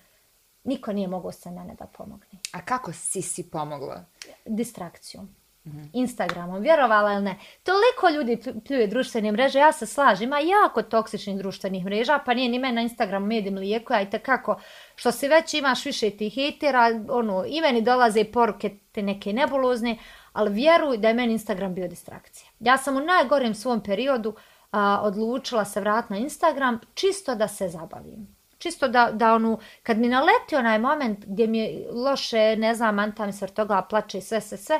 [0.63, 2.39] niko nije mogao se mene da pomogne.
[2.51, 4.05] A kako si si pomogla?
[4.45, 5.35] Distrakcijom.
[5.65, 5.83] Mhm.
[5.93, 7.35] Instagramom, vjerovala ili ne.
[7.63, 12.49] Toliko ljudi pljuje društvene mreže, ja se slažem, ima jako toksičnih društvenih mreža, pa nije
[12.49, 14.59] ni meni na Instagramu medim lijeko, a i tekako,
[14.95, 19.97] što si već imaš više tih hitera, ono, i meni dolaze poruke te neke nebulozne,
[20.33, 22.49] ali vjeruj da je meni Instagram bio distrakcija.
[22.59, 24.35] Ja sam u najgorem svom periodu
[24.71, 28.35] a, odlučila se vrat na Instagram čisto da se zabavim.
[28.57, 32.95] Čisto da, da onu, kad mi naleti onaj moment gdje mi je loše, ne znam,
[32.95, 34.79] manta mi se od toga plače i sve, sve, sve,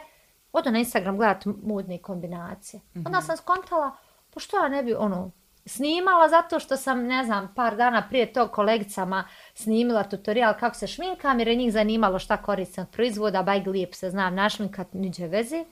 [0.54, 2.82] odo na Instagram gledat modne kombinacije.
[3.06, 3.92] Onda sam skontala,
[4.34, 5.32] pa što ja ne bi, ono,
[5.66, 10.88] snimala zato što sam, ne znam, par dana prije tog kolegicama snimila tutorial kako se
[10.88, 15.28] šminkam, jer je njih zanimalo šta koristim od proizvoda, bajg lijep se znam našminkat, niđe
[15.28, 15.66] vezi.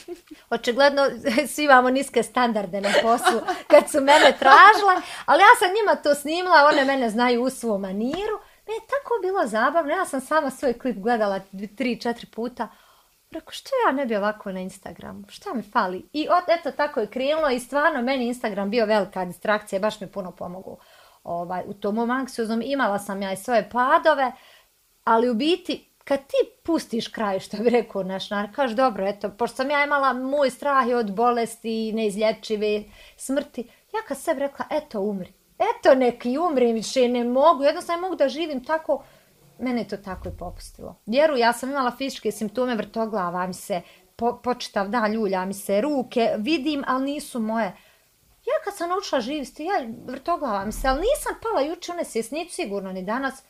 [0.50, 1.02] Očigledno
[1.54, 6.14] svi imamo niske standarde na poslu kad su mene tražile, ali ja sam njima to
[6.14, 8.36] snimila, one mene znaju u svom maniru.
[8.66, 12.68] Me je tako bilo zabavno, ja sam sama svoj klip gledala dvi- tri, četiri puta.
[13.30, 15.24] Rekao, što ja ne bi ovako na Instagramu?
[15.28, 16.08] Šta mi fali?
[16.12, 20.06] I od, eto, tako je krenulo i stvarno meni Instagram bio velika distrakcija, baš mi
[20.06, 20.78] puno pomogu.
[21.24, 24.32] Ovaj, u tom mom anksioznom imala sam ja i svoje padove,
[25.04, 29.30] ali u biti, kad ti pustiš kraj, što bi rekao naš nar, kaš dobro, eto,
[29.30, 32.82] pošto sam ja imala, moj strah je od bolesti, neizlječive
[33.16, 35.32] smrti, ja kad sebi rekla, eto, umri.
[35.58, 39.04] Eto, neki umri, više ne mogu, jednostavno ne mogu da živim tako,
[39.58, 40.96] mene je to tako i popustilo.
[41.06, 43.80] Vjeru, ja sam imala fizičke simptome, vrtoglava mi se,
[44.16, 47.66] po, počitav dan ljulja mi se, ruke, vidim, ali nisu moje.
[48.46, 52.54] Ja kad sam naučila živjeti, ja vrtoglava mi se, ali nisam pala juče one sjesnicu
[52.54, 53.42] sigurno ni danas.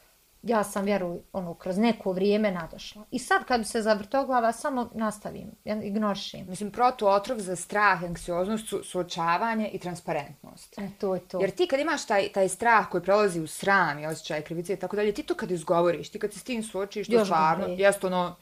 [0.47, 3.05] Ja sam, vjeruj, ono, kroz neko vrijeme nadošla.
[3.11, 6.47] I sad kad bi se zavrtoglava, samo nastavim, ja ignorišim.
[6.49, 10.79] Mislim, protuotrov za strah, anksioznost su suočavanje i transparentnost.
[10.79, 11.41] E, to je to.
[11.41, 14.77] Jer ti kad imaš taj, taj strah koji prelazi u sram i osjećaj krivice i
[14.77, 17.83] tako dalje, ti to kad izgovoriš, ti kad se s tim suočiš, to stvarno, gore.
[17.83, 18.37] jest ono,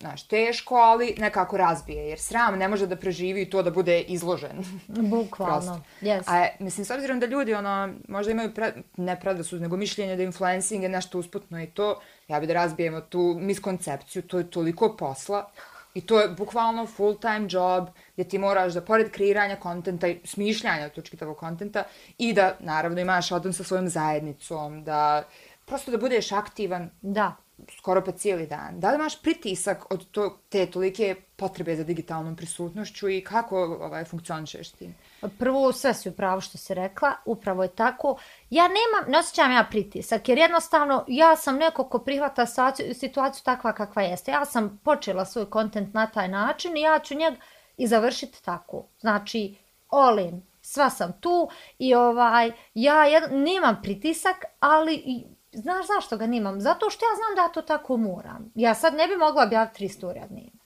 [0.00, 4.64] znaš, teško, ali nekako razbije, jer sram ne može da preživi to da bude izložen.
[5.10, 6.22] Bukvalno, yes.
[6.26, 10.22] A mislim, s obzirom da ljudi, ono, možda imaju, pre, ne predrasud, nego mišljenje da
[10.22, 14.96] influencing je nešto usputno i to, ja bi da razbijemo tu miskoncepciju, to je toliko
[14.96, 15.50] posla.
[15.94, 20.20] I to je bukvalno full time job gdje ti moraš da pored kreiranja kontenta i
[20.24, 21.84] smišljanja tog čitavog kontenta
[22.18, 25.24] i da naravno imaš odnos sa svojom zajednicom, da
[25.64, 26.90] prosto da budeš aktivan.
[27.02, 27.36] Da
[27.76, 28.80] skoro pa cijeli dan.
[28.80, 34.04] Da li imaš pritisak od to, te tolike potrebe za digitalnom prisutnošću i kako ovaj,
[34.04, 34.90] funkcionišeš ti?
[35.38, 38.18] Prvo, sve si upravo što si rekla, upravo je tako.
[38.50, 42.46] Ja nemam, ne osjećam ja pritisak, jer jednostavno ja sam neko ko prihvata
[42.94, 44.30] situaciju takva kakva jeste.
[44.30, 47.34] Ja sam počela svoj kontent na taj način i ja ću njeg
[47.76, 48.86] i završiti tako.
[49.00, 49.54] Znači,
[49.88, 56.26] all in, sva sam tu i ovaj, ja jed, nemam pritisak, ali Znaš zašto ga
[56.26, 56.60] nimam?
[56.60, 58.52] Zato što ja znam da ja to tako moram.
[58.54, 60.58] Ja sad ne bi mogla objaviti tri storija dnevno.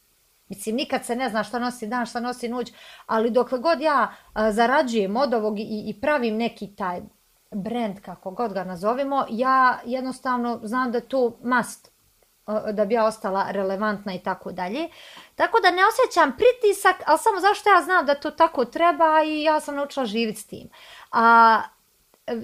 [0.48, 2.72] Mislim, nikad se ne zna šta nosi dan, šta nosi noć,
[3.06, 7.00] ali dokle god ja a, zarađujem od ovog i, i pravim neki taj
[7.50, 11.92] brand, kako god ga nazovemo, ja jednostavno znam da to must
[12.72, 14.88] da bi ja ostala relevantna i tako dalje.
[15.34, 19.42] Tako da ne osjećam pritisak, ali samo zašto ja znam da to tako treba i
[19.42, 20.68] ja sam naučila živjeti s tim.
[21.12, 21.62] A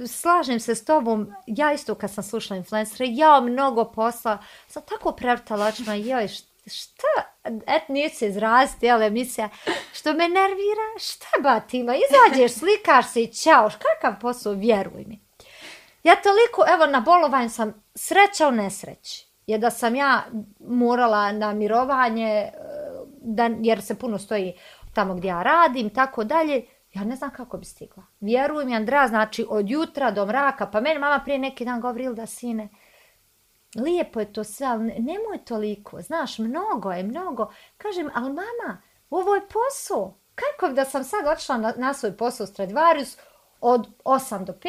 [0.06, 4.38] slažem se s tobom, ja isto kad sam slušala influencere, ja mnogo posla,
[4.68, 6.28] sam tako prevrtalačna, joj,
[6.66, 7.06] šta,
[7.66, 9.48] et nije se izraziti, ali emisija,
[9.92, 15.20] što me nervira, šta batima, izađeš, slikaš se i ćao, kakav posao, vjeruj mi.
[16.02, 20.24] Ja toliko, evo, na bolovanju sam sreća u nesreći, je da sam ja
[20.60, 22.52] morala na mirovanje, eh,
[23.20, 24.58] da, jer se puno stoji
[24.94, 26.66] tamo gdje ja radim, tako dalje,
[26.98, 28.02] Ja ne znam kako bi stigla.
[28.20, 32.14] Vjeruj mi, Andra, znači od jutra do mraka, pa meni mama prije neki dan govori
[32.14, 32.68] da sine,
[33.76, 37.52] lijepo je to sve, ali nemoj toliko, znaš, mnogo je, mnogo.
[37.76, 40.14] Kažem, ali mama, ovo je posao.
[40.34, 43.16] Kako bi da sam sad odšla na, na svoj posao u Stradivarius
[43.60, 44.68] od 8 do 5?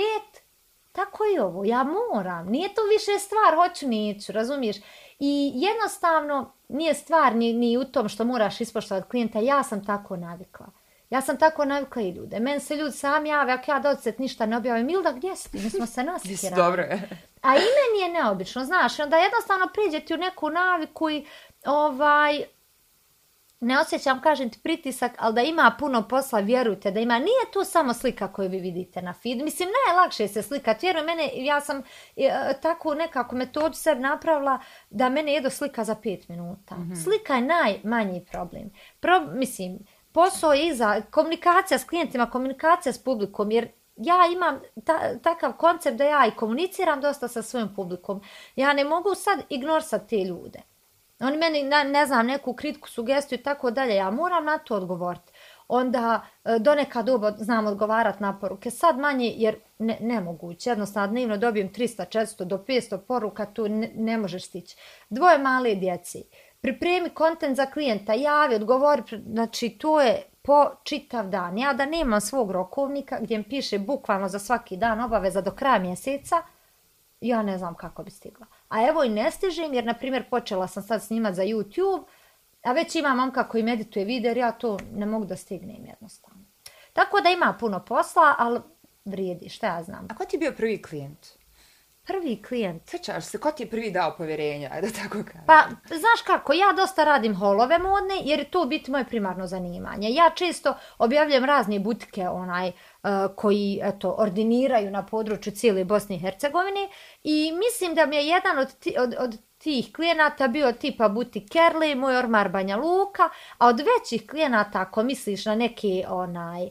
[0.91, 2.47] Tako je ovo, ja moram.
[2.47, 4.77] Nije to više stvar, hoću, neću, razumiješ?
[5.19, 10.17] I jednostavno nije stvar ni, ni u tom što moraš ispoštovati klijenta, ja sam tako
[10.17, 10.67] navikla.
[11.09, 12.39] Ja sam tako navikla i ljude.
[12.39, 15.59] Men se ljudi sam jave, ako ja docet ništa ne objavim, Milda, gdje si ti?
[15.59, 16.63] Mi smo se nasikirali.
[16.63, 17.09] Dobro je.
[17.41, 21.25] A i meni je neobično, znaš, onda jednostavno priđe ti u neku naviku i
[21.65, 22.43] ovaj,
[23.59, 27.19] ne osjećam, kažem ti, pritisak, ali da ima puno posla, vjerujte da ima.
[27.19, 29.37] Nije to samo slika koju vi vidite na feed.
[29.37, 30.85] Mislim, najlakše se slikati.
[30.85, 31.83] Vjeruj mene, ja sam
[32.15, 36.75] e, takvu nekako metodu sebi napravila da mene jedo slika za pet minuta.
[36.75, 37.03] Mm -hmm.
[37.03, 38.71] Slika je najmanji problem.
[38.99, 39.79] Pro, mislim,
[40.11, 45.97] posao je iza, komunikacija s klijentima, komunikacija s publikom, jer ja imam ta, takav koncept
[45.97, 48.21] da ja i komuniciram dosta sa svojim publikom.
[48.55, 50.59] Ja ne mogu sad ignorsati te ljude.
[51.19, 54.75] Oni meni, ne, ne znam, neku kritiku, sugestiju i tako dalje, ja moram na to
[54.75, 55.31] odgovoriti.
[55.67, 58.71] Onda e, do neka doba znam odgovarati na poruke.
[58.71, 60.69] Sad manje, jer ne, nemoguće.
[60.69, 64.75] Jednostavno, dnevno dobijem 300, 400 do 500 poruka, tu ne, ne možeš stići.
[65.09, 66.23] Dvoje male djeci.
[66.31, 71.57] Uh, pripremi kontent za klijenta, javi, odgovori, znači to je po čitav dan.
[71.57, 75.79] Ja da nemam svog rokovnika gdje mi piše bukvalno za svaki dan obaveza do kraja
[75.79, 76.35] mjeseca,
[77.21, 78.45] ja ne znam kako bi stigla.
[78.69, 82.03] A evo i ne stižem jer, na primjer, počela sam sad snimat za YouTube,
[82.63, 86.39] a već ima momka koji medituje video, ja to ne mogu da stignem jednostavno.
[86.93, 88.59] Tako da ima puno posla, ali
[89.05, 90.07] vrijedi, šta ja znam.
[90.09, 91.38] A ko ti je bio prvi klijent?
[92.09, 92.89] Prvi klijent.
[92.89, 95.43] Sećaš se, ko ti je prvi dao povjerenja, da tako kažem?
[95.45, 100.09] Pa, znaš kako, ja dosta radim holove modne, jer je to biti moje primarno zanimanje.
[100.11, 106.19] Ja često objavljam razne butike onaj, uh, koji eto, ordiniraju na području cijele Bosne i
[106.19, 106.89] Hercegovine
[107.23, 111.43] i mislim da mi je jedan od, ti, od, od tih klijenata bio tipa butik
[111.51, 116.69] Kerli, moj ormar Banja Luka, a od većih klijenata, ako misliš na neki onaj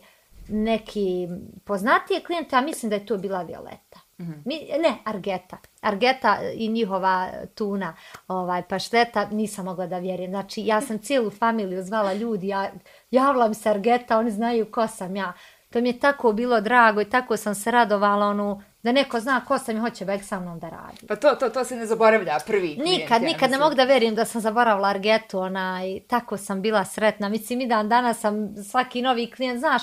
[0.49, 1.29] neki
[1.65, 4.08] poznatije klijente, a mislim da je to bila Violeta.
[4.21, 4.43] Mm-hmm.
[4.45, 5.57] Mi, ne, Argeta.
[5.81, 7.97] Argeta i njihova tuna,
[8.29, 10.31] ovaj, pašteta, nisam mogla da vjerujem.
[10.31, 12.71] Znači, ja sam cijelu familiju zvala ljudi, ja,
[13.11, 15.33] javila mi se Argeta, oni znaju ko sam ja.
[15.71, 19.45] To mi je tako bilo drago i tako sam se radovala, onu, da neko zna
[19.45, 21.07] ko sam i hoće bek sa mnom da radi.
[21.09, 23.01] Pa to, to, to se ne zaboravlja prvi klijent.
[23.01, 26.85] Nikad, ja nikad ne mogu da vjerujem da sam zaboravila Argetu, onaj, tako sam bila
[26.85, 27.29] sretna.
[27.29, 29.83] Mislim, i dan danas sam svaki novi klijent, znaš,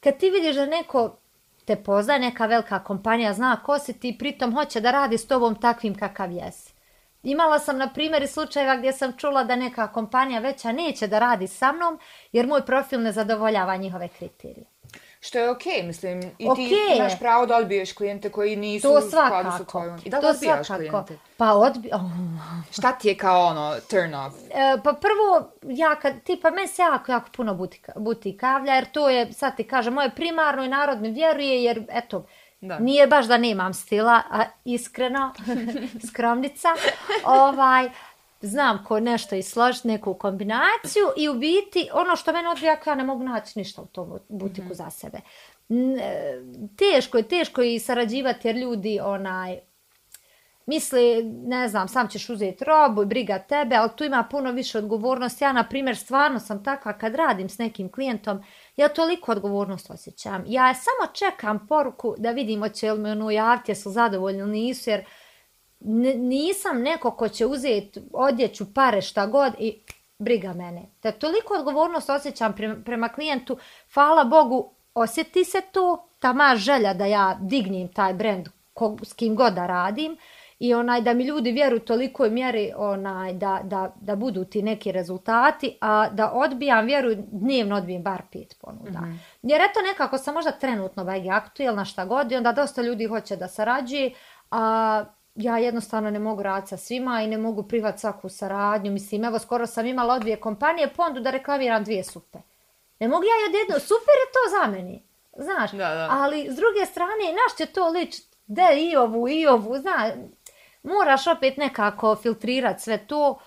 [0.00, 1.16] kad ti vidiš da neko
[1.64, 5.54] te pozna neka velika kompanija, zna ko si ti, pritom hoće da radi s tobom
[5.60, 6.74] takvim kakav jesi.
[7.22, 11.46] Imala sam na primjeri slučajeva gdje sam čula da neka kompanija veća neće da radi
[11.46, 11.98] sa mnom
[12.32, 14.73] jer moj profil ne zadovoljava njihove kriterije.
[15.24, 18.88] Što je okej, okay, mislim, i Okej ti imaš pravo da odbiješ klijente koji nisu
[18.88, 19.70] To u skladu sa svakako.
[19.70, 19.98] tvojom.
[20.04, 20.90] I da li to odbijaš svakako.
[20.90, 21.18] klijente?
[21.36, 21.90] Pa odbi...
[21.92, 22.00] Oh.
[22.78, 24.36] Šta ti je kao ono, turn off?
[24.50, 28.84] E, pa prvo, ja kad, tipa, meni se jako, jako puno butika, butika javlja, jer
[28.84, 32.26] to je, sad ti kažem, moje primarno i narod mi vjeruje, jer, eto,
[32.60, 32.78] Da.
[32.78, 35.34] Nije baš da nemam stila, a iskreno,
[36.08, 36.68] skromnica.
[37.24, 37.88] ovaj,
[38.44, 43.04] znam ko nešto isložiti, neku kombinaciju i u biti ono što mene odbija, ja ne
[43.04, 44.74] mogu naći ništa u tom butiku mm -hmm.
[44.74, 45.18] za sebe.
[46.00, 46.40] E,
[46.76, 49.58] Teško je, teško je i sarađivati jer ljudi onaj,
[50.66, 54.78] misle, ne znam, sam ćeš uzeti robu i briga tebe, ali tu ima puno više
[54.78, 55.44] odgovornosti.
[55.44, 58.42] Ja, na primjer, stvarno sam takva kad radim s nekim klijentom,
[58.76, 60.44] ja toliko odgovornost osjećam.
[60.46, 64.90] Ja samo čekam poruku da vidim hoće li me ono javiti, jesu zadovoljni ili nisu,
[64.90, 65.04] jer
[66.16, 69.78] nisam neko ko će uzeti odjeću, pare, šta god i
[70.18, 70.82] briga mene.
[71.02, 73.58] Da toliko odgovornost osjećam prema, prema klijentu,
[73.94, 79.12] hvala Bogu, osjeti se to, ta ma želja da ja dignim taj brend ko, s
[79.12, 80.16] kim god da radim
[80.58, 84.92] i onaj da mi ljudi vjeruju tolikoj mjeri onaj da, da, da budu ti neki
[84.92, 89.00] rezultati, a da odbijam, vjeruju, dnevno odbijem bar pet ponuda.
[89.00, 89.18] Mm -hmm.
[89.42, 93.36] Jer eto nekako sam možda trenutno bagi aktuelna šta god i onda dosta ljudi hoće
[93.36, 94.12] da sarađuje,
[94.50, 98.92] a ja jednostavno ne mogu raditi sa svima i ne mogu privat svaku saradnju.
[98.92, 102.38] Mislim, evo skoro sam imala od dvije kompanije pondu da reklamiram dvije supe.
[103.00, 105.02] Ne mogu ja jedno, super je to za meni.
[105.36, 106.08] Znaš, da, da.
[106.10, 110.12] ali s druge strane, naš će to ličiti, de i ovu i ovu, znaš,
[110.82, 113.38] moraš opet nekako filtrirati sve to,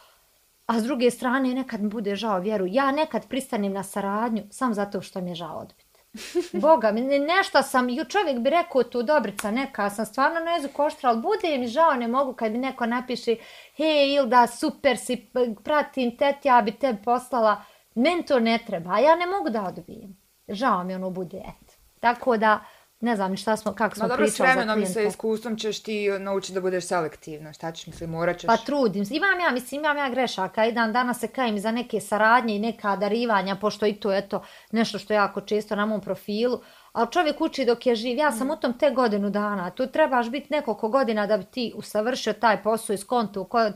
[0.66, 2.66] a s druge strane nekad mi bude žao vjeru.
[2.68, 5.87] Ja nekad pristanem na saradnju sam zato što mi je žao odbiti.
[6.62, 10.68] Boga, mi nešto sam, ju čovjek bi rekao tu dobrica neka, sam stvarno na jezu
[10.74, 13.36] koštra, ali bude mi žao, ne mogu kad mi neko napiše,
[13.76, 15.28] hej Ilda, super si,
[15.64, 17.64] pratim te, ja bi te poslala,
[17.96, 20.18] meni to ne treba, a ja ne mogu da odbijem.
[20.48, 21.74] Žao mi ono bude, eto.
[22.00, 22.60] Tako da,
[23.00, 24.62] ne znam ni šta smo, kako smo no, dobro, pričali za klijenta.
[24.62, 27.54] s vremenom i sa iskustvom ćeš ti naučiti da budeš selektivno.
[27.54, 28.48] Šta ćeš, mislim, morat ćeš...
[28.48, 29.16] Pa trudim se.
[29.16, 30.66] Imam ja, mislim, imam ja grešaka.
[30.66, 34.30] I dan danas se kajem za neke saradnje i neka darivanja, pošto i to je
[34.30, 36.60] to nešto što je jako često na mom profilu.
[36.92, 38.18] Ali čovjek uči dok je živ.
[38.18, 38.52] Ja sam mm.
[38.52, 39.70] u tom te godinu dana.
[39.70, 43.72] Tu trebaš biti nekoliko godina da bi ti usavršio taj posao iz kontu ko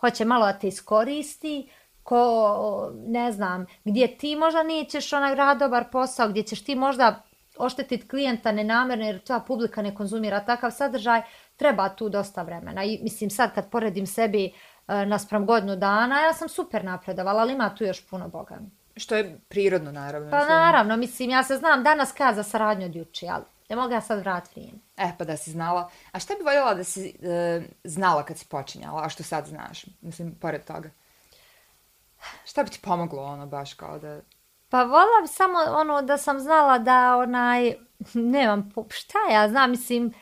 [0.00, 1.70] hoće malo da te iskoristi
[2.02, 7.22] ko, ne znam, gdje ti možda nećeš onaj rad dobar posao, gdje ćeš ti možda
[7.58, 11.22] oštetiti klijenta nenamjerno jer tvoja publika ne konzumira takav sadržaj,
[11.56, 12.84] treba tu dosta vremena.
[12.84, 17.52] I mislim sad kad poredim sebi e, naspram godinu dana, ja sam super napredovala, ali
[17.52, 18.58] ima tu još puno boga.
[18.96, 20.30] Što je prirodno, naravno.
[20.30, 23.92] Pa naravno, mislim, ja se znam danas kada za saradnju od juče, ali ne mogu
[23.92, 24.78] ja sad vrat vrijeme.
[24.96, 25.90] E, pa da si znala.
[26.12, 29.84] A šta bi voljela da si e, znala kad si počinjala, a što sad znaš?
[30.00, 30.90] Mislim, pored toga.
[32.44, 34.20] Šta bi ti pomoglo, ono, baš kao da...
[34.68, 37.74] Pa volam samo ono da sam znala da onaj,
[38.14, 40.12] nemam, šta ja znam, mislim,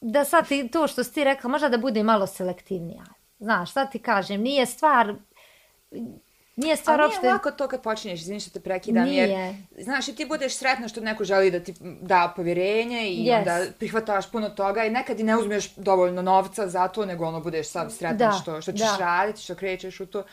[0.00, 3.04] da sad ti, to što si ti rekla, možda da bude malo selektivnija.
[3.38, 5.14] Znaš, šta ti kažem, nije stvar,
[6.56, 7.22] nije stvar Ali uopšte...
[7.22, 9.28] nije lako to kad počinješ, izvini što te prekidam, Nije.
[9.28, 13.38] jer, znaš, i ti budeš sretna što neko želi da ti da povjerenje i Yes.
[13.38, 17.40] onda prihvataš puno toga i nekad i ne uzmeš dovoljno novca za to, nego ono
[17.40, 18.96] budeš sad sretna Da, što, što ćeš da.
[18.98, 20.24] raditi, što krećeš u to.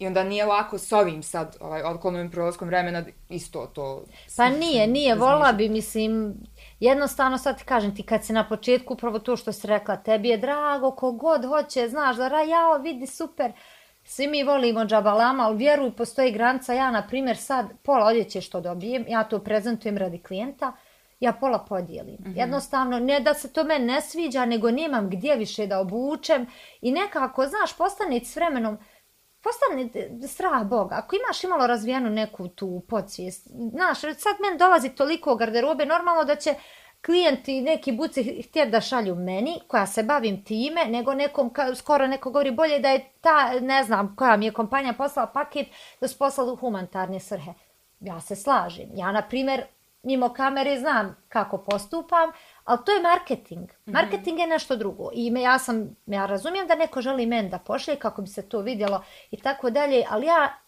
[0.00, 4.04] I onda nije lako s ovim sad, ovaj, okolnim prolaskom vremena, isto to...
[4.36, 6.34] Pa nije, nije, vola bi, mislim,
[6.80, 10.28] jednostavno sad ti kažem ti kad si na početku upravo to što si rekla, tebi
[10.28, 13.52] je drago, kogod hoće, znaš da ra, jao, vidi, super,
[14.04, 18.60] svi mi volimo džabalama, ali vjeruj, postoji granica, ja, na primjer, sad pola odjeće što
[18.60, 20.72] dobijem, ja to prezentujem radi klijenta,
[21.20, 22.14] ja pola podijelim.
[22.14, 22.38] Mm -hmm.
[22.38, 26.46] Jednostavno, ne da se to meni ne sviđa, nego nemam gdje više da obučem
[26.80, 28.78] i nekako, znaš, postane s vremenom,
[29.42, 30.94] postane strah Boga.
[30.94, 36.36] Ako imaš imalo razvijenu neku tu podsvijest, znaš, sad meni dolazi toliko garderobe, normalno da
[36.36, 36.54] će
[37.06, 42.06] klijenti neki buci htjeti da šalju meni, koja se bavim time, nego nekom, ka, skoro
[42.06, 45.66] neko govori bolje da je ta, ne znam, koja mi je kompanija poslala paket,
[46.00, 47.52] da su poslali u humanitarne svrhe.
[48.00, 48.88] Ja se slažem.
[48.94, 49.64] Ja, na primjer,
[50.02, 52.30] mimo kamere znam kako postupam,
[52.64, 53.70] ali to je marketing.
[53.86, 55.10] Marketing je nešto drugo.
[55.12, 58.48] I me, ja sam, ja razumijem da neko želi men da pošlje kako bi se
[58.48, 60.58] to vidjelo i tako dalje, ali ja,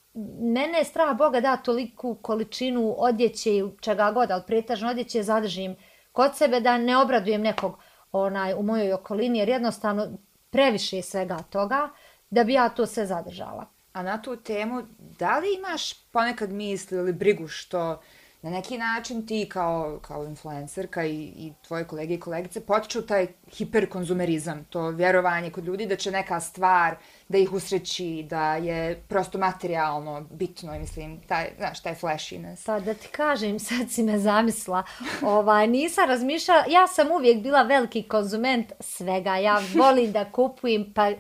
[0.41, 5.77] mene je strah Boga da toliku količinu odjeće i čega god, ali pretežno odjeće zadržim
[6.13, 7.79] kod sebe da ne obradujem nekog
[8.13, 10.09] onaj u mojoj okolini, jer jednostavno
[10.51, 11.89] previše je svega toga
[12.31, 13.67] da bi ja to sve zadržala.
[13.93, 18.01] A na tu temu, da li imaš ponekad misli ili brigu što
[18.43, 23.27] na neki način ti kao, kao influencerka i, i tvoje kolege i kolegice potiču taj
[23.57, 26.97] hiperkonzumerizam, to vjerovanje kod ljudi da će neka stvar
[27.29, 32.65] da ih usreći, da je prosto materijalno bitno, mislim, taj, znaš, taj flashiness.
[32.65, 34.83] Pa da ti kažem, sad si me zamisla,
[35.23, 41.11] ovaj, nisam razmišljala, ja sam uvijek bila veliki konzument svega, ja volim da kupujem, pa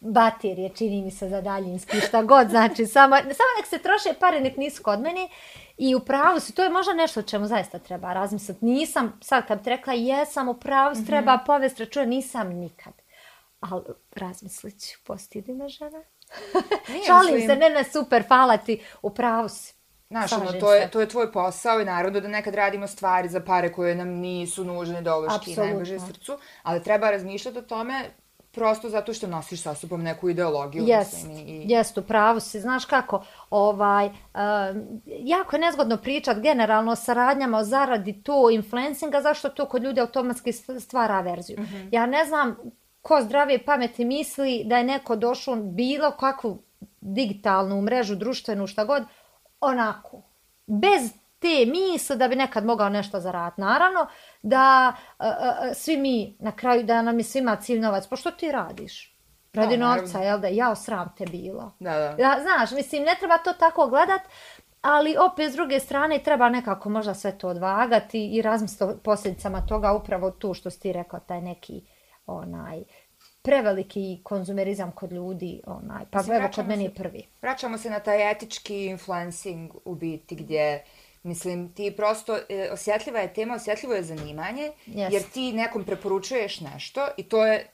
[0.00, 4.40] baterije, čini mi se za daljinski, šta god, znači, samo, samo nek se troše pare,
[4.40, 5.28] nek nisu kod mene,
[5.76, 8.64] I u pravu si, to je možda nešto o čemu zaista treba razmisliti.
[8.64, 11.06] Nisam, sad kad bi rekla jesam, u pravu si, mm -hmm.
[11.06, 12.92] treba povest računa, nisam nikad.
[13.60, 13.82] Ali
[14.14, 16.02] razmislit ću, postidi me žena.
[17.06, 17.50] Šalim mislim...
[17.50, 19.76] se, ne, ne, super, hvala ti, u pravu si.
[20.08, 23.40] Znaš, ono, to, je, to je tvoj posao i naravno da nekad radimo stvari za
[23.40, 28.10] pare koje nam nisu nužne ovo što najbliže srcu, ali treba razmišljati o tome
[28.56, 30.84] prosto zato što nosiš sa sobom neku ideologiju.
[30.86, 31.64] Jest, mislim, i...
[31.68, 32.60] jest, upravo si.
[32.60, 34.12] Znaš kako, ovaj, uh,
[35.06, 40.00] jako je nezgodno pričat generalno o saradnjama, o zaradi to, influencinga, zašto to kod ljudi
[40.00, 41.60] automatski stvara averziju.
[41.60, 41.88] Mm -hmm.
[41.92, 42.56] Ja ne znam
[43.02, 46.62] ko zdravije pameti misli da je neko došao bilo kakvu
[47.00, 49.02] digitalnu mrežu, društvenu, šta god,
[49.60, 50.22] onako.
[50.66, 53.60] Bez te misle da bi nekad mogao nešto zaraditi.
[53.60, 54.06] Naravno
[54.46, 58.06] da uh, uh, svi mi na kraju da nam je svima cilj novac.
[58.06, 59.16] Pa što ti radiš?
[59.52, 60.48] Radi da, novca, jel da?
[60.48, 61.72] Ja osram te bilo.
[61.78, 62.16] Da, da.
[62.18, 64.20] Ja, znaš, mislim, ne treba to tako gledat,
[64.80, 69.66] ali opet s druge strane treba nekako možda sve to odvagati i razmisliti o posljedicama
[69.66, 71.82] toga upravo tu što si ti rekao, taj neki
[72.26, 72.82] onaj
[73.42, 77.26] preveliki konzumerizam kod ljudi, onaj, pa evo kod meni prvi.
[77.42, 80.84] Vraćamo se na taj etički influencing u biti gdje
[81.26, 85.12] Mislim, ti prosto, e, osjetljiva je tema, osjetljivo je zanimanje, yes.
[85.12, 87.66] jer ti nekom preporučuješ nešto i to je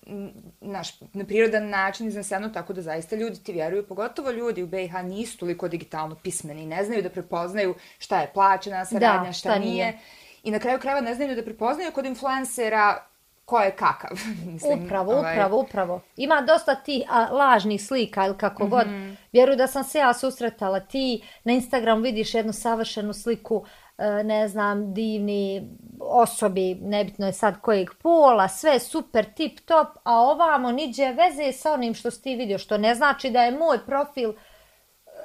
[0.60, 4.94] naš na prirodan način izneseno tako da zaista ljudi ti vjeruju, pogotovo ljudi u BiH
[5.04, 9.58] nisu toliko digitalno pismeni, ne znaju da prepoznaju šta je plaćena saradnja, da, šta, šta
[9.58, 9.72] nije.
[9.72, 9.98] nije.
[10.42, 13.06] I na kraju krajeva ne znaju da prepoznaju kod influencera
[13.44, 14.10] ko je kakav.
[14.46, 15.34] Mislim, upravo, ovaj...
[15.34, 16.00] upravo, upravo.
[16.16, 18.70] Ima dosta ti a, lažnih slika ili kako mm -hmm.
[18.70, 18.86] god.
[19.32, 20.80] Vjeruju da sam se ja susretala.
[20.80, 23.64] Ti na Instagram vidiš jednu savršenu sliku,
[23.98, 25.68] e, ne znam, divni
[26.00, 31.72] osobi, nebitno je sad kojeg pola, sve super, tip top, a ovamo niđe veze sa
[31.72, 34.32] onim što si ti vidio, što ne znači da je moj profil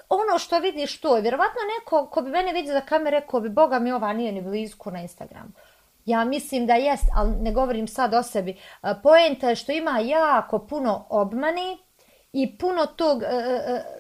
[0.10, 1.22] ono što vidiš to je.
[1.22, 4.42] Vjerovatno neko ko bi mene vidio za kamere, rekao bi, boga mi ova nije ni
[4.42, 5.52] blizku na Instagramu.
[6.08, 8.58] Ja mislim da jest, ali ne govorim sad o sebi.
[9.04, 11.78] Poenta je što ima jako puno obmani
[12.34, 13.24] i puno tog uh,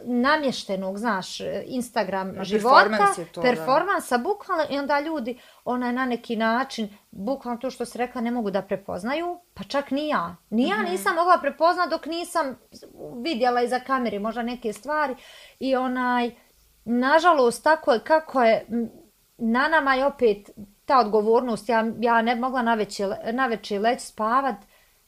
[0.03, 6.97] namještenog, znaš, Instagram Na života, to, performansa, bukvalno, i onda ljudi onaj na neki način,
[7.11, 10.35] bukvalno to što se rekla, ne mogu da prepoznaju, pa čak ni ja.
[10.49, 10.91] Ni ja mm -hmm.
[10.91, 12.59] nisam mogla prepoznat dok nisam
[13.23, 15.15] vidjela iza kamere možda neke stvari
[15.59, 16.31] i onaj,
[16.85, 18.65] nažalost, tako je kako je,
[19.37, 20.49] na nama je opet
[20.87, 22.61] ta odgovornost, ja, ja ne mogla
[23.31, 24.55] na veći leć spavat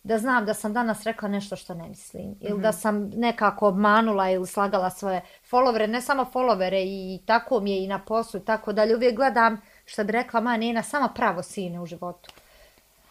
[0.04, 2.24] da znam da sam danas rekla nešto što ne mislim.
[2.28, 2.50] Mm -hmm.
[2.50, 2.78] Ili da mhm.
[2.78, 5.22] sam nekako obmanula ili slagala svoje
[5.52, 8.96] followere, ne samo followere i tako mi je i na poslu i tako dalje.
[8.96, 12.32] Uvijek gledam što bi rekla ma Nina, samo pravo sine u životu.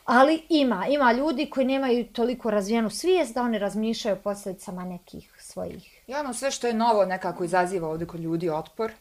[0.05, 5.33] Ali ima, ima ljudi koji nemaju toliko razvijenu svijest da oni razmišljaju o posljedicama nekih
[5.39, 6.03] svojih.
[6.07, 8.93] I ono sve što je novo nekako izaziva ovdje kod ljudi otpor.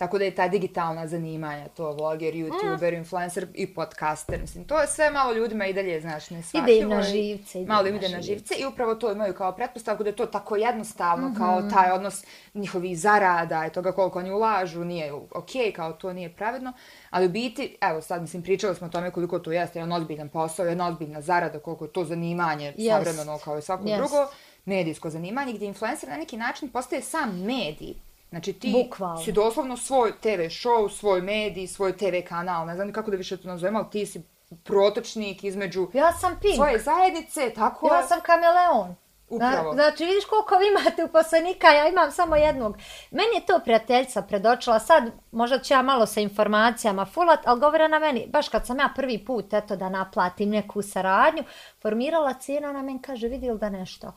[0.00, 2.96] Tako da je ta digitalna zanimanja, to vloger, youtuber, mm.
[2.96, 6.68] influencer i podcaster, mislim, to je sve malo ljudima i dalje, znaš, ne svašljivo.
[6.68, 7.60] Ide im na živce.
[7.60, 10.26] Ide malo im ide na živce i upravo to imaju kao pretpostavku da je to
[10.26, 11.38] tako jednostavno, mm -hmm.
[11.38, 12.24] kao taj odnos
[12.54, 16.72] njihovi zarada i toga koliko oni ulažu, nije ok, kao to nije pravedno.
[17.10, 20.28] Ali u biti, evo sad, mislim, pričali smo o tome koliko to jeste jedan ozbiljan
[20.28, 22.90] posao, jedna ozbiljna zarada, koliko je to zanimanje yes.
[22.90, 23.96] savremeno kao i svako yes.
[23.96, 24.28] drugo,
[24.64, 29.16] medijsko zanimanje, gdje influencer na neki način postaje sam medij Znači ti Bukvalno.
[29.16, 33.36] si doslovno svoj TV show, svoj medij, svoj TV kanal, ne znam kako da više
[33.36, 34.22] to nazovem, ali ti si
[34.64, 36.54] protočnik između ja sam pink.
[36.54, 38.96] svoje zajednice, tako Ja sam kameleon.
[39.30, 39.72] Upravo.
[39.72, 42.76] Znači, vidiš koliko vi imate uposlenika, ja imam samo jednog.
[43.10, 47.88] Meni je to prijateljca predočila, sad možda ću ja malo sa informacijama fulat, ali govore
[47.88, 51.44] na meni, baš kad sam ja prvi put eto da naplatim neku saradnju,
[51.82, 54.12] formirala cijena na meni, kaže, vidi da nešto.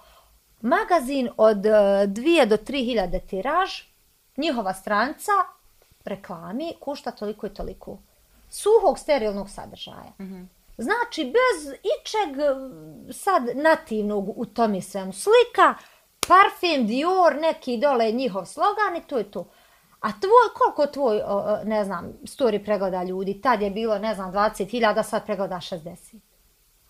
[0.61, 3.92] Magazin od 2 e, do 3 hiljade tiraž,
[4.37, 5.31] njihova stranca
[6.05, 7.97] reklami kušta toliko i toliko.
[8.49, 10.13] Suhog sterilnog sadržaja.
[10.19, 10.47] Mm -hmm.
[10.77, 12.37] Znači, bez ičeg
[13.11, 15.13] sad nativnog u tom je svemu.
[15.13, 15.75] Slika,
[16.27, 19.49] parfum, Dior, neki dole njihov slogan i to je to.
[19.99, 21.21] A tvoj, koliko tvoj,
[21.63, 23.41] ne znam, story pregleda ljudi?
[23.41, 26.19] Tad je bilo, ne znam, 20.000, sad pregleda 60.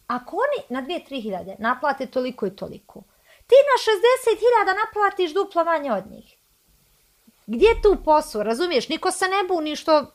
[0.07, 3.03] Ako oni na 2-3 hiljade naplate toliko i toliko,
[3.47, 3.75] ti na
[4.65, 6.32] 60.000 naplatiš duplo manje od njih.
[7.47, 8.89] Gdje tu posao, razumiješ?
[8.89, 10.05] Niko se ne buni što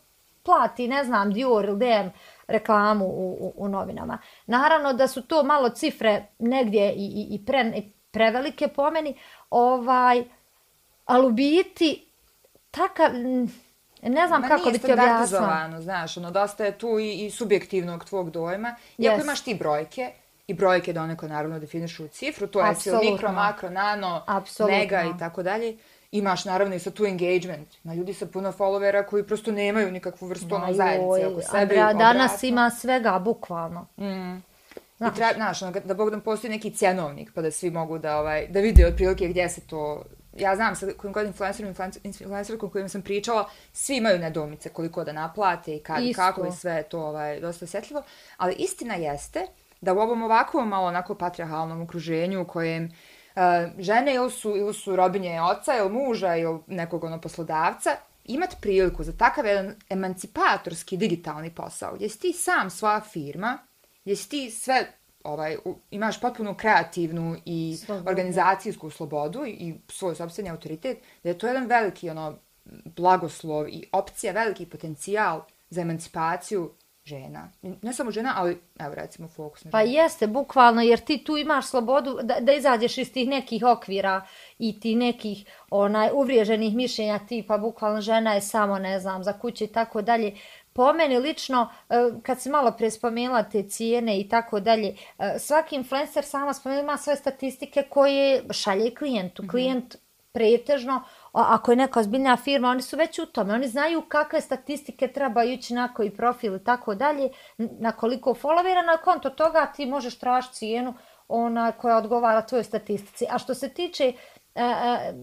[0.42, 2.08] plati, ne znam, Dior ili DM
[2.48, 3.10] reklamu u,
[3.40, 4.18] u, u novinama.
[4.46, 9.18] Naravno da su to malo cifre negdje i, i, i, pre, i prevelike po meni,
[9.50, 10.24] ovaj,
[11.04, 12.06] ali u biti
[12.70, 13.10] takav,
[14.02, 14.96] ne znam Ma kako bi ti objasnila.
[15.26, 18.74] standardizovano, znaš, ono, dosta je tu i, i subjektivnog tvog dojma.
[18.98, 19.22] Iako Yes.
[19.22, 20.12] imaš ti brojke,
[20.46, 23.10] i brojke doneko naravno definišu cifru, to je Apsolutno.
[23.10, 24.78] mikro, makro, nano, Apsolutno.
[24.78, 25.76] mega i tako dalje.
[26.12, 27.68] Imaš naravno i sa tu engagement.
[27.82, 31.74] Ma ljudi sa puno followera koji prosto nemaju nikakvu vrstu ono zajednice oko sebe.
[31.74, 32.48] I danas obratno.
[32.48, 33.86] ima svega, bukvalno.
[33.96, 34.42] Mm.
[34.96, 35.12] Znaš.
[35.12, 38.18] I treba, znaš, ono, da Bog da postoji neki cjenovnik, pa da svi mogu da,
[38.18, 40.04] ovaj, da vide otprilike gdje se to...
[40.38, 45.04] Ja znam sa kojim god influencerom, influencer- influencerkom kojim sam pričala, svi imaju nedomice koliko
[45.04, 46.22] da naplate i kad, Isto.
[46.22, 48.02] kako je sve to ovaj, dosta osjetljivo.
[48.36, 49.46] Ali istina jeste
[49.80, 52.90] da u ovom ovakvom malo onako patriarhalnom okruženju u kojem uh,
[53.78, 57.90] žene ili su, ili su robinje oca ili muža ili nekog ono poslodavca,
[58.24, 63.58] imat priliku za takav jedan emancipatorski digitalni posao, gdje si ti sam svoja firma,
[64.04, 64.86] gdje si ti sve
[65.24, 65.56] ovaj,
[65.90, 68.08] imaš potpuno kreativnu i Slobodu.
[68.10, 72.38] organizacijsku slobodu i, i svoj sobstveni autoritet, da je to jedan veliki ono,
[72.84, 76.74] blagoslov i opcija, veliki potencijal za emancipaciju
[77.08, 77.48] žena.
[77.62, 79.92] Ne samo žena, ali evo recimo fokus na Pa žene.
[79.94, 84.26] jeste, bukvalno, jer ti tu imaš slobodu da, da izađeš iz tih nekih okvira
[84.58, 85.38] i ti nekih
[85.70, 90.34] onaj uvriježenih mišljenja tipa bukvalno žena je samo, ne znam, za kuće i tako dalje.
[90.72, 94.88] Po meni lično, eh, kad si malo pre spomenula te cijene i tako dalje,
[95.18, 99.42] eh, svaki influencer sama spomenula ima svoje statistike koje šalje klijentu.
[99.50, 99.96] Klijent
[100.32, 103.54] pretežno, a- ako je neka ozbiljna firma, oni su već u tome.
[103.54, 108.86] Oni znaju kakve statistike treba ići na koji profil i tako dalje, na koliko followera,
[108.86, 110.94] na konto toga ti možeš tražiti cijenu
[111.28, 113.26] ona koja odgovara tvojoj statistici.
[113.30, 114.12] A što se tiče
[114.54, 115.14] e, e,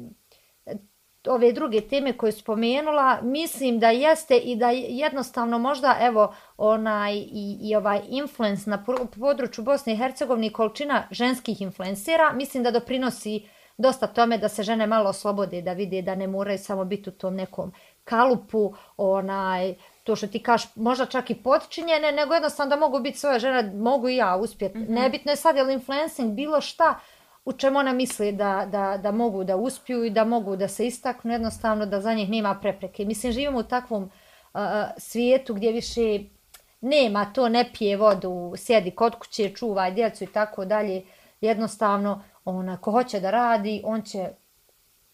[1.28, 7.58] ove druge teme koje spomenula, mislim da jeste i da jednostavno možda evo onaj i,
[7.62, 8.84] i ovaj influence na
[9.20, 13.48] području Bosne i Hercegovine količina ženskih influencera, mislim da doprinosi
[13.78, 17.14] dosta tome da se žene malo oslobode, da vide da ne moraju samo biti u
[17.14, 17.72] tom nekom
[18.04, 23.18] kalupu, onaj, to što ti kažeš, možda čak i potčinjene, nego jednostavno da mogu biti
[23.18, 24.78] svoje žene, mogu i ja uspjeti.
[24.78, 25.02] Mm -hmm.
[25.02, 27.00] Nebitno je sad je li influencing bilo šta,
[27.46, 30.88] u čemu ona misli da, da, da mogu da uspiju i da mogu da se
[30.88, 33.06] istaknu, jednostavno da za njih nema prepreke.
[33.06, 34.60] Mislim, živimo u takvom uh,
[34.98, 36.20] svijetu gdje više
[36.82, 41.04] nema to, ne pije vodu, sjedi kod kuće, čuvaj djecu i tako dalje.
[41.42, 44.30] Jednostavno, ona, ko hoće da radi, on će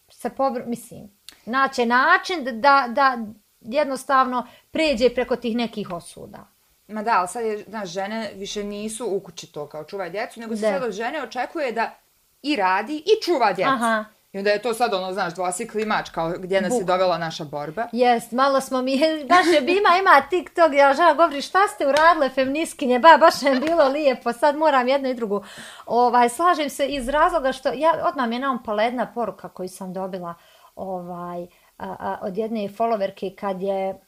[0.08, 0.62] se pobr...
[0.66, 1.10] mislim,
[1.46, 3.18] naće način da, da,
[3.60, 6.46] jednostavno pređe preko tih nekih osuda.
[6.88, 10.40] Ma da, ali sad je, znaš, žene više nisu u kući to kao čuvaj djecu,
[10.40, 11.94] nego se sad od žene očekuje da
[12.42, 13.70] i radi i čuva djecu.
[13.70, 14.04] Aha.
[14.32, 16.86] I onda je to sad ono, znaš, dvosikli mač, kao gdje nas je Buk.
[16.86, 17.86] dovela naša borba.
[17.92, 22.28] Jest, malo smo mi, baš je Bima ima TikTok, ja žena govori šta ste uradile
[22.28, 25.42] feministkinje, ba, baš je bilo lijepo, sad moram jedno i drugo.
[25.86, 29.92] Ovaj, slažem se iz razloga što, ja, odmah mi je naumpala jedna poruka koju sam
[29.92, 30.34] dobila
[30.76, 31.42] ovaj,
[31.78, 34.00] a, a, od jedne followerke kad je,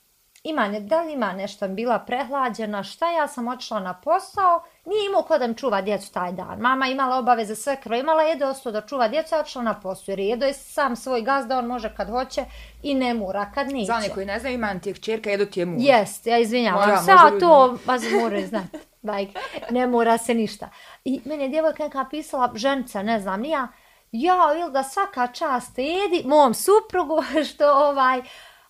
[0.45, 5.07] ima, ne, da li ima nešto, bila prehlađena, šta ja sam otišla na posao, nije
[5.07, 6.59] imao ko da mi čuva djecu taj dan.
[6.61, 10.13] Mama imala obaveze sve krvo, imala Edo ostao da čuva djecu, a otišla na posao,
[10.13, 12.45] jer Edo je sam svoj gazda, on može kad hoće
[12.83, 13.87] i ne mora kad neće.
[13.87, 15.83] Za koji ne znaju, imam ti je kćerka, Edo ti je muž.
[15.85, 18.79] Jest, ja izvinjavam se, a to vas moraju znati.
[19.03, 19.39] Like,
[19.71, 20.69] ne mora se ništa.
[21.05, 23.69] I meni je djevojka neka pisala, ženca, ne znam, nija,
[24.13, 28.23] ja, ili da svaka čast Edi, mom suprugu, što ovaj, eh,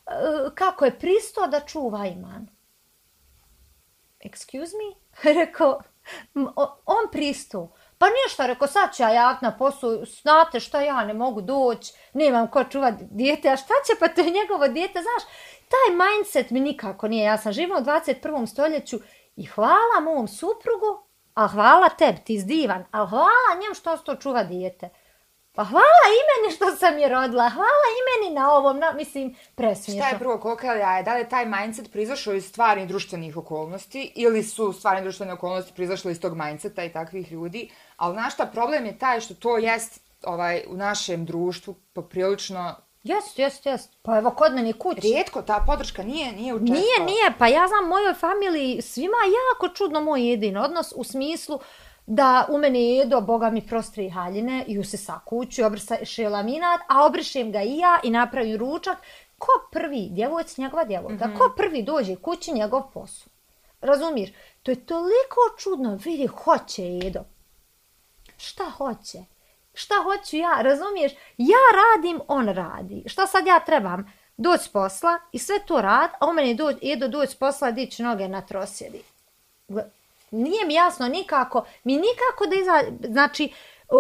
[0.07, 2.47] E, kako je pristo da čuva iman.
[4.25, 5.05] Excuse me?
[5.41, 5.81] Rekao,
[6.87, 7.73] on pristo.
[7.99, 9.91] Pa ništa, rekao, sad ću ja javit na poslu,
[10.23, 14.21] znate šta ja ne mogu doći, nemam ko čuva dijete, a šta će, pa to
[14.21, 15.23] je njegovo dijete, znaš,
[15.69, 18.47] taj mindset mi nikako nije ja sam živao u 21.
[18.47, 18.99] stoljeću
[19.37, 24.45] i hvala mom suprugu, a hvala tebi, ti zdivan, a hvala njem što to čuva
[24.45, 24.89] dijete.
[25.55, 29.37] Pa hvala i meni što sam je rodila, hvala i meni na ovom, na, mislim,
[29.55, 30.05] presmiješno.
[30.05, 31.03] Šta je prvo ili jaje?
[31.03, 35.73] Da li je taj mindset prizašao iz stvarnih društvenih okolnosti ili su stvarne društvene okolnosti
[35.75, 37.71] prizašle iz tog mindseta i takvih ljudi?
[37.97, 42.75] Ali znaš šta, problem je taj što to jest ovaj, u našem društvu poprilično
[43.05, 43.93] Jest, jest, jest.
[44.03, 45.01] Pa evo kod meni kući.
[45.01, 46.81] rijetko, ta podrška nije, nije učestvala.
[46.81, 51.61] Nije, nije, pa ja znam mojoj familiji svima jako čudno moj jedin odnos u smislu
[52.07, 57.53] da u mene jedo, boga mi prostri haljine i usisa kuću, obriše laminat, a obrišem
[57.53, 58.99] ga i ja i napravim ručak.
[59.39, 61.39] Ko prvi, djevojc, njegova djevojka, mm -hmm.
[61.39, 63.31] ko prvi dođe kući, njegov posao.
[63.81, 64.31] Razumiješ?
[64.63, 67.21] To je toliko čudno, vidi, hoće jedo.
[68.37, 69.19] Šta hoće?
[69.75, 71.13] Šta hoću ja, razumiješ?
[71.39, 73.03] Ja radim, on radi.
[73.07, 74.07] Šta sad ja trebam?
[74.37, 77.71] doći s posla i sve to rad, a on meni doć, jedo doći s posla
[77.71, 79.03] dići noge na trosjedi.
[80.35, 82.83] Nije mi jasno nikako, mi nikako da iza,
[83.13, 83.53] znači,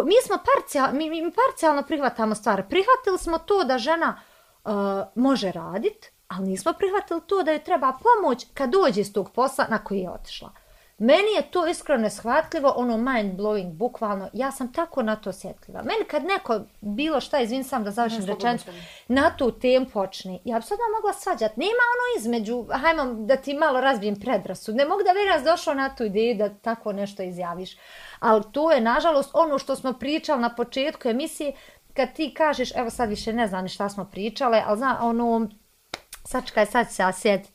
[0.04, 2.62] mi smo parcijalno, mi, mi parcijalno prihvatamo stvari.
[2.68, 4.20] Prihvatili smo to da žena
[4.64, 4.72] uh,
[5.14, 9.66] može radit, ali nismo prihvatili to da joj treba pomoć kad dođe iz tog posla
[9.68, 10.50] na koji je otišla.
[10.98, 15.82] Meni je to iskreno neshvatljivo, ono mind blowing, bukvalno, ja sam tako na to osjetljiva.
[15.82, 18.70] Meni kad neko bilo šta, izvin sam da završim rečenicu,
[19.08, 21.56] na tu temu počne, ja bi sad mogla svađat.
[21.56, 24.76] Nema ono između, hajmo da ti malo razbijem predrasud.
[24.76, 27.76] Ne mogu da vjerujem da došao na tu ideju da tako nešto izjaviš.
[28.18, 31.52] Ali to je, nažalost, ono što smo pričali na početku emisije,
[31.94, 35.48] kad ti kažeš, evo sad više ne znam ni šta smo pričale, ali zna, ono,
[36.24, 37.53] sačekaj, sad ću se ja sjetit.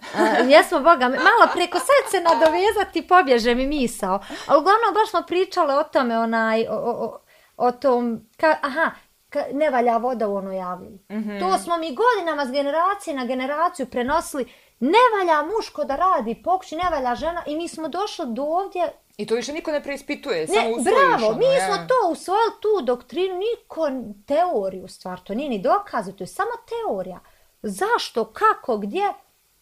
[0.00, 4.20] Uh, jesmo, Boga, malo preko sad se nadovezati, pobježe mi misao.
[4.46, 7.20] Ali uglavnom baš smo pričale o tome, onaj, o, o,
[7.56, 8.90] o, tom, ka, aha,
[9.30, 10.90] ka, ne valja voda u ono javlju.
[10.90, 11.40] Mm -hmm.
[11.40, 16.76] To smo mi godinama s generacije na generaciju prenosili, ne valja muško da radi pokući,
[16.76, 20.40] ne valja žena i mi smo došli do ovdje I to više niko ne preispituje,
[20.40, 20.84] Ne, samo usvojiš.
[20.84, 21.66] bravo, ono, mi ja.
[21.66, 23.90] smo to usvojili tu doktrinu, niko
[24.26, 27.20] teoriju stvar, to nije ni dokaz, to je samo teorija.
[27.62, 29.12] Zašto, kako, gdje?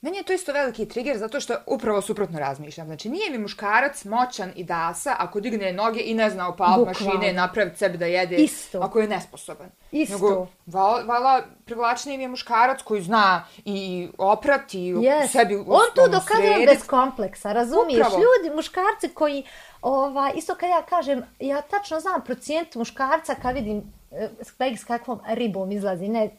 [0.04, 2.86] Meni je to isto veliki trigger zato što upravo suprotno razmišljam.
[2.86, 6.84] Znači, nije mi muškarac moćan i dasa ako digne noge i ne zna Bukvalno.
[6.84, 8.80] mašine, napraviti sebi da jede, Isto.
[8.80, 9.70] ako je nesposoban.
[9.92, 10.14] Isto.
[10.14, 15.28] Nego, vala, vala privlačniji mi je muškarac koji zna i oprati i Yes.
[15.28, 15.64] sebi On
[15.98, 18.06] ono, dokazuje bez kompleksa, razumiješ?
[18.06, 18.22] Upravo.
[18.22, 19.44] Ljudi, muškarci koji,
[19.82, 24.28] ovaj, isto kad ja kažem, ja tačno znam procijent muškarca kad vidim eh,
[24.76, 26.30] s, kakvom ribom izlazi, ne,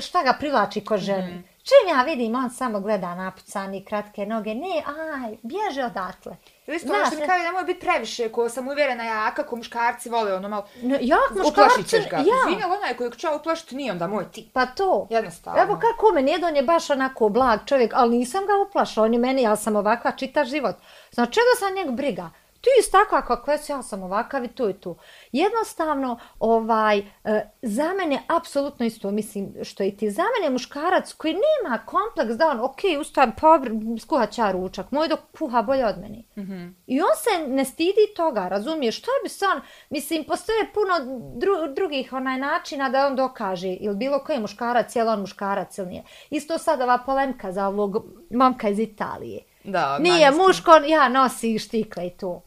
[0.00, 1.32] šta ga privlači ko ženi.
[1.32, 1.44] Mm.
[1.70, 4.82] Čim ja vidim, on samo gleda napucani, kratke noge, ne,
[5.24, 6.36] aj, bježe odatle.
[6.66, 10.08] Ili isto ono što mi kaže, nemoj biti previše, ko sam uvjerena jaka, ko muškarci
[10.10, 12.16] vole, ono malo, No, jak uplašit ćeš ga.
[12.16, 12.22] ja.
[12.22, 14.52] Izvini, ali onaj koji će uplašiti nije onda moj tip.
[14.52, 15.06] Pa to.
[15.10, 15.62] Jednostavno.
[15.62, 19.18] Evo kako meni, jedan je baš onako blag čovjek, ali nisam ga uplašao, on je
[19.18, 20.76] meni, ja sam ovakva čitav život.
[21.12, 22.30] Znači, čega sam njeg briga?
[22.60, 24.96] Ti isto takva kakva si, ja sam ovakav i tu i tu.
[25.32, 31.34] Jednostavno, ovaj, e, za mene apsolutno isto, mislim, što i ti, za mene muškarac koji
[31.34, 33.60] nema kompleks da on, ok, ustajem, pa
[34.00, 36.22] skuhat ću ja ručak, moj dok kuha bolje od mene.
[36.36, 36.72] Mm -hmm.
[36.86, 41.74] I on se ne stidi toga, razumiješ, što bi se on, mislim, postoje puno dru,
[41.74, 45.88] drugih onaj načina da on dokaže, ili bilo koji muškarac, je li on muškarac ili
[45.88, 46.04] nije.
[46.30, 49.40] Isto sad ova polemka za ovog momka iz Italije.
[49.64, 52.42] Da, Nije muško, ja nosi štikle i to.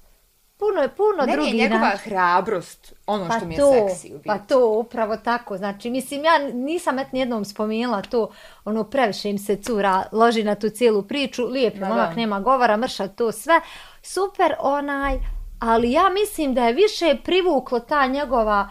[0.58, 1.98] Puno je, puno Meni je drugih njegova načina.
[2.04, 4.28] hrabrost ono što mi je to, seksi u biti.
[4.28, 5.58] Pa to, upravo tako.
[5.58, 8.30] Znači, mislim, ja nisam et nijednom spomenula to,
[8.66, 12.16] ono, previše im se cura loži na tu cijelu priču, lijep je Ma momak, da.
[12.16, 13.62] nema govora, mrša to sve.
[14.02, 15.18] Super, onaj,
[15.60, 18.70] ali ja mislim da je više privuklo ta njegova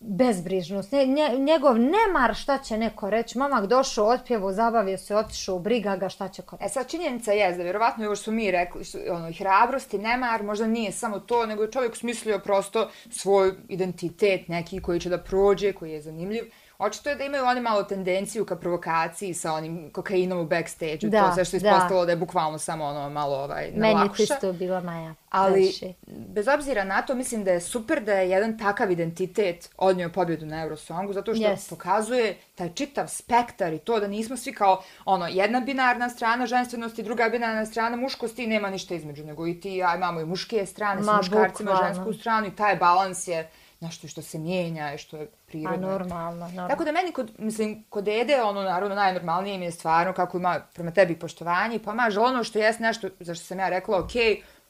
[0.00, 5.96] bezbrižnost, nje, njegov nemar šta će neko reći, momak došao, otpjevo, zabavio se, otišao, briga
[5.96, 8.50] ga, šta će ko E sad činjenica je da vjerovatno je ovo što su mi
[8.50, 12.90] rekli, što, ono, hrabrost i nemar, možda nije samo to, nego je čovjek smislio prosto
[13.10, 16.44] svoj identitet neki koji će da prođe, koji je zanimljiv.
[16.80, 21.20] Očito je da imaju oni malo tendenciju ka provokaciji sa onim kokainom u backstage-u, Da,
[21.20, 21.68] to sve što je da.
[21.68, 24.22] ispostavilo da je bukvalno samo ono malo ovaj, Meni je to nalakuša.
[24.24, 25.14] isto bila Maja.
[25.30, 25.92] Ali, previše.
[26.06, 30.46] bez obzira na to, mislim da je super da je jedan takav identitet odnio pobjedu
[30.46, 31.70] na Eurosongu, zato što Yes.
[31.70, 37.02] pokazuje taj čitav spektar i to da nismo svi kao ono, jedna binarna strana ženstvenosti,
[37.02, 40.66] druga binarna strana muškosti i nema ništa između, nego i ti ja imamo i muške
[40.66, 41.94] strane sa Ma, muškarcima, bukvalno.
[41.94, 43.50] žensku stranu i taj balans je
[43.80, 45.88] nešto što se mijenja i što je A prirodno.
[45.88, 46.68] normalno, normalno.
[46.68, 50.60] Tako da meni, kod, mislim, kod Ede, ono, naravno, najnormalnije mi je stvarno kako ima
[50.74, 54.10] prema tebi poštovanje i pomaže ono što jest nešto za što sam ja rekla, ok,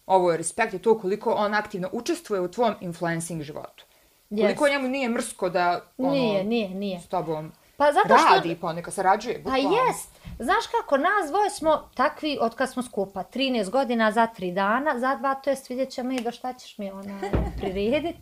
[0.06, 3.84] ovo je respekt i to koliko on aktivno učestvuje u tvom influencing životu.
[4.30, 4.42] Yes.
[4.42, 7.00] Koliko njemu nije mrsko da ono, Nije, nije, nije.
[7.00, 8.34] s tobom Pa zato što...
[8.34, 9.42] radi ponekad, sarađuje.
[9.44, 10.10] Pa jest.
[10.38, 13.24] Znaš kako, nas dvoje smo takvi od kad smo skupa.
[13.34, 16.78] 13 godina za 3 dana, za dva, to jest vidjet ćemo i do šta ćeš
[16.78, 17.20] mi ona
[17.60, 18.16] priredit.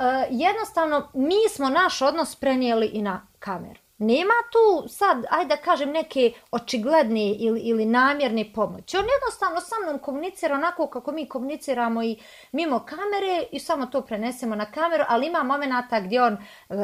[0.00, 3.80] E, jednostavno, mi smo naš odnos prenijeli i na kameru.
[3.98, 8.96] Nema tu sad, ajde da kažem, neke očigledne ili, ili namjerne pomoći.
[8.96, 12.16] On jednostavno sa mnom komunicira onako kako mi komuniciramo i
[12.52, 16.38] mimo kamere i samo to prenesemo na kameru, ali ima momenata gdje on e,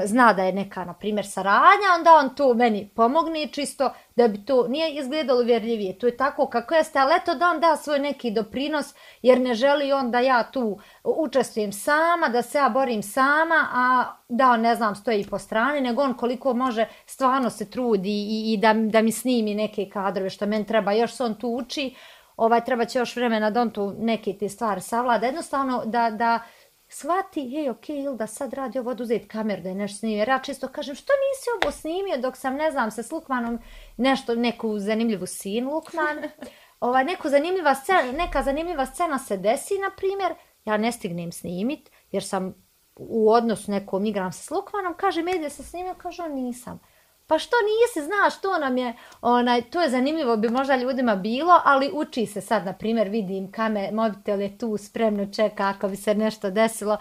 [0.07, 4.45] zna da je neka, na primjer, saradnja, onda on tu meni pomogne čisto da bi
[4.45, 5.99] to nije izgledalo vjerljivije.
[5.99, 9.55] To je tako kako jeste, ali eto da on da svoj neki doprinos, jer ne
[9.55, 14.61] želi on da ja tu učestvujem sama, da se ja borim sama, a da on,
[14.61, 18.75] ne znam, stoji po strani, nego on koliko može stvarno se trudi i, i da,
[18.75, 21.95] da mi snimi neke kadrove što meni treba, još se on tu uči,
[22.37, 25.27] ovaj, treba će još vremena da on tu neke te stvari savlada.
[25.27, 26.41] Jednostavno da, da
[26.89, 30.19] shvati, hej, ok, ili da sad radi ovo, oduzet kameru da je nešto snimio.
[30.19, 33.59] Jer ja često kažem, što nisi ovo snimio dok sam, ne znam, se s Lukmanom
[33.97, 36.19] nešto, neku zanimljivu sin Lukman,
[36.81, 40.35] ovaj, neku zanimljiva scena, neka zanimljiva scena se desi, na primjer,
[40.65, 42.55] ja ne stignem snimit, jer sam
[42.97, 46.81] u odnosu nekom igram se s Lukmanom, kaže, medije se snimio, kaže, on nisam.
[47.27, 51.61] Pa što nisi, znaš, to nam je, onaj, to je zanimljivo, bi možda ljudima bilo,
[51.65, 55.97] ali uči se sad, na primjer, vidim kame, mobitel je tu, spremno čeka ako bi
[55.97, 56.97] se nešto desilo.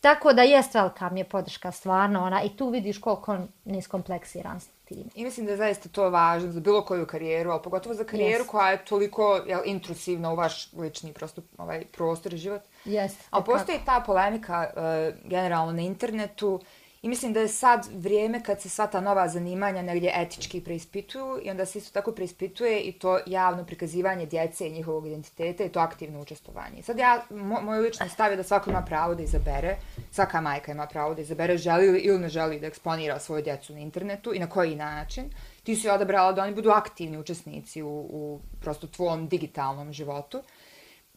[0.00, 4.60] Tako da jest velika mi je podrška stvarno, ona, i tu vidiš koliko on niskompleksiran
[4.60, 5.10] s tim.
[5.14, 8.44] I mislim da je zaista to važno za bilo koju karijeru, ali pogotovo za karijeru
[8.44, 8.48] yes.
[8.48, 12.62] koja je toliko jel, intrusivna u vaš lični prosto, ovaj, prostor i život.
[12.84, 13.24] Jeste.
[13.30, 14.82] Ali postoji ta polemika uh,
[15.30, 16.60] generalno na internetu, uh,
[17.02, 21.40] I mislim da je sad vrijeme kad se sva ta nova zanimanja negdje etički preispituju
[21.42, 25.68] i onda se isto tako preispituje i to javno prikazivanje djece i njihovog identiteta i
[25.68, 26.82] to aktivno učestovanje.
[26.82, 29.76] Sad ja, mo, moj lični stav je da svako ima pravo da izabere,
[30.10, 33.72] svaka majka ima pravo da izabere želi li ili ne želi da eksponira svoju djecu
[33.72, 35.24] na internetu i na koji način.
[35.62, 40.42] Ti si odabrala da oni budu aktivni učesnici u, u prosto tvom digitalnom životu.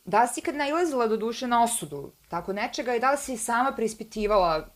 [0.05, 3.37] Da li si kad nailazila do duše na osudu tako nečega i da li si
[3.37, 4.67] sama preispitivala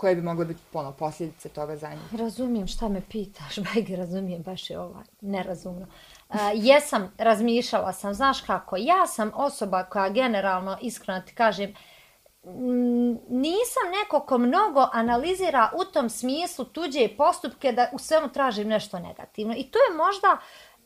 [0.00, 2.14] koje bi mogle biti ponovno posljedice toga za njih?
[2.20, 5.86] Razumijem šta me pitaš, bajge, razumijem, baš je ovaj, nerazumno.
[6.28, 11.74] Uh, jesam, razmišljala sam, znaš kako, ja sam osoba koja generalno, iskreno ti kažem,
[13.28, 18.98] nisam neko ko mnogo analizira u tom smislu tuđe postupke da u svemu tražim nešto
[18.98, 19.54] negativno.
[19.56, 20.38] I to je možda,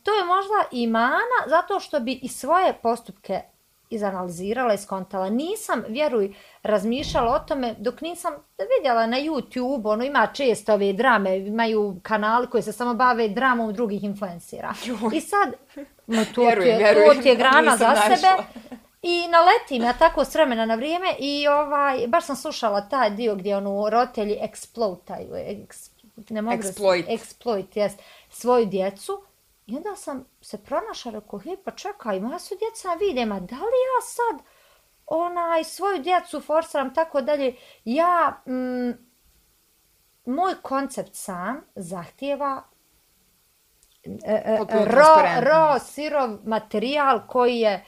[0.03, 3.41] to je možda i mana zato što bi i svoje postupke
[3.89, 5.29] izanalizirala i skontala.
[5.29, 6.33] Nisam, vjeruj,
[6.63, 8.33] razmišljala o tome dok nisam
[8.77, 13.73] vidjela na YouTube, ono ima često ove drame, imaju kanali koji se samo bave dramom
[13.73, 14.73] drugih influencera.
[15.13, 15.53] I sad,
[16.07, 18.15] no, to, vjerujem, ti je, vjerujem, to ti je grana za našla.
[18.15, 18.43] sebe.
[19.01, 23.35] I naletim ja tako s vremena na vrijeme i ovaj, baš sam slušala taj dio
[23.35, 25.89] gdje ono roditelji eksplotaju, eks,
[26.29, 27.07] ne mogu exploit.
[27.07, 29.21] exploit, jest, svoju djecu.
[29.65, 33.55] I onda sam se pronašla, rekao, hej, pa čekaj, moja su djeca vide, ma da
[33.55, 34.45] li ja sad
[35.05, 37.55] onaj, svoju djecu forsaram, tako dalje.
[37.85, 38.91] Ja, mm,
[40.25, 42.63] moj koncept sam zahtjeva
[44.03, 47.85] e, e, ro, ro, sirov materijal koji je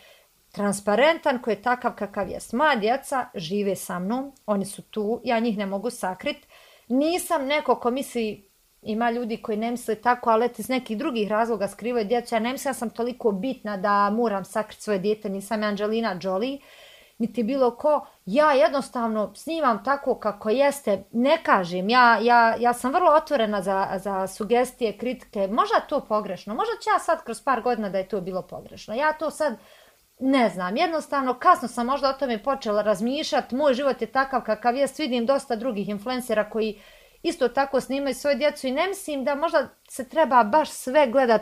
[0.52, 2.54] transparentan, koji je takav kakav jest.
[2.54, 6.48] Moja djeca žive sa mnom, oni su tu, ja njih ne mogu sakrit.
[6.88, 8.47] Nisam neko ko misli
[8.88, 12.36] ima ljudi koji ne misle tako, ali iz nekih drugih razloga skrivaju djecu.
[12.36, 16.60] Ja ne mislim da sam toliko bitna da moram sakriti svoje djete, nisam Angelina Jolie,
[17.18, 18.06] niti bilo ko.
[18.26, 21.90] Ja jednostavno snimam tako kako jeste, ne kažem.
[21.90, 25.48] Ja, ja, ja sam vrlo otvorena za, za sugestije, kritike.
[25.48, 28.94] Možda to pogrešno, možda će ja sad kroz par godina da je to bilo pogrešno.
[28.94, 29.58] Ja to sad
[30.20, 33.56] ne znam, jednostavno kasno sam možda o tome počela razmišljati.
[33.56, 36.80] Moj život je takav kakav jest, vidim dosta drugih influencera koji
[37.28, 41.42] isto tako snimaju svoje djecu i ne mislim da možda se treba baš sve gledat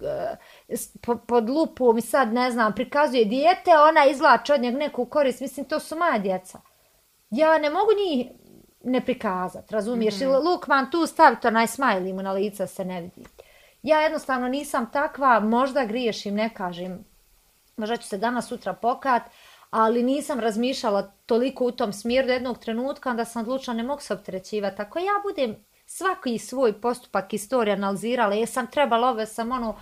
[0.00, 5.40] uh, pod lupom i sad ne znam, prikazuje dijete, ona izvlače od njeg neku korist,
[5.40, 6.60] mislim to su moja djeca.
[7.30, 8.26] Ja ne mogu njih
[8.84, 10.14] ne prikazat, razumiješ?
[10.14, 10.44] Mm -hmm.
[10.44, 13.24] Lukman tu stavite onaj smajli mu na lica se ne vidi.
[13.82, 17.04] Ja jednostavno nisam takva, možda griješim, ne kažem,
[17.76, 19.22] možda ću se danas sutra pokat,
[19.76, 24.00] ali nisam razmišljala toliko u tom smjeru do jednog trenutka, onda sam odlučila ne mogu
[24.00, 24.82] se opterećivati.
[24.82, 25.56] Ako ja budem
[25.86, 29.76] svaki svoj postupak istorije analizirala, jesam trebala ove, sam ono,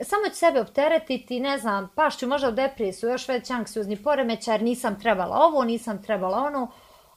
[0.00, 4.62] samo ću sebe opteretiti, ne znam, pašću možda u depresiju, još već anksiozni poremećaj, jer
[4.62, 6.70] nisam trebala ovo, nisam trebala ono,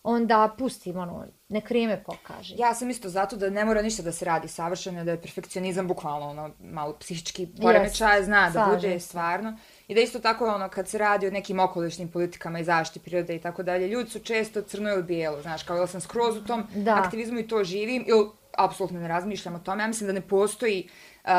[0.04, 2.56] onda pustim ono, nek vrijeme pokaže.
[2.58, 5.88] Ja sam isto zato da ne mora ništa da se radi savršeno, da je perfekcionizam
[5.88, 9.58] bukvalno ono, malo psihički poremećaj, yes, zna da bude stvarno.
[9.88, 13.36] I da isto tako ono kad se radi o nekim okolišnim politikama i zaštiti prirode
[13.36, 16.46] i tako dalje, ljudi su često crno ili bijelo, znaš, kao ili sam skroz u
[16.46, 16.96] tom da.
[16.96, 19.84] aktivizmu i to živim ili apsolutno ne razmišljam o tome.
[19.84, 20.90] Ja mislim da ne postoji
[21.24, 21.30] uh,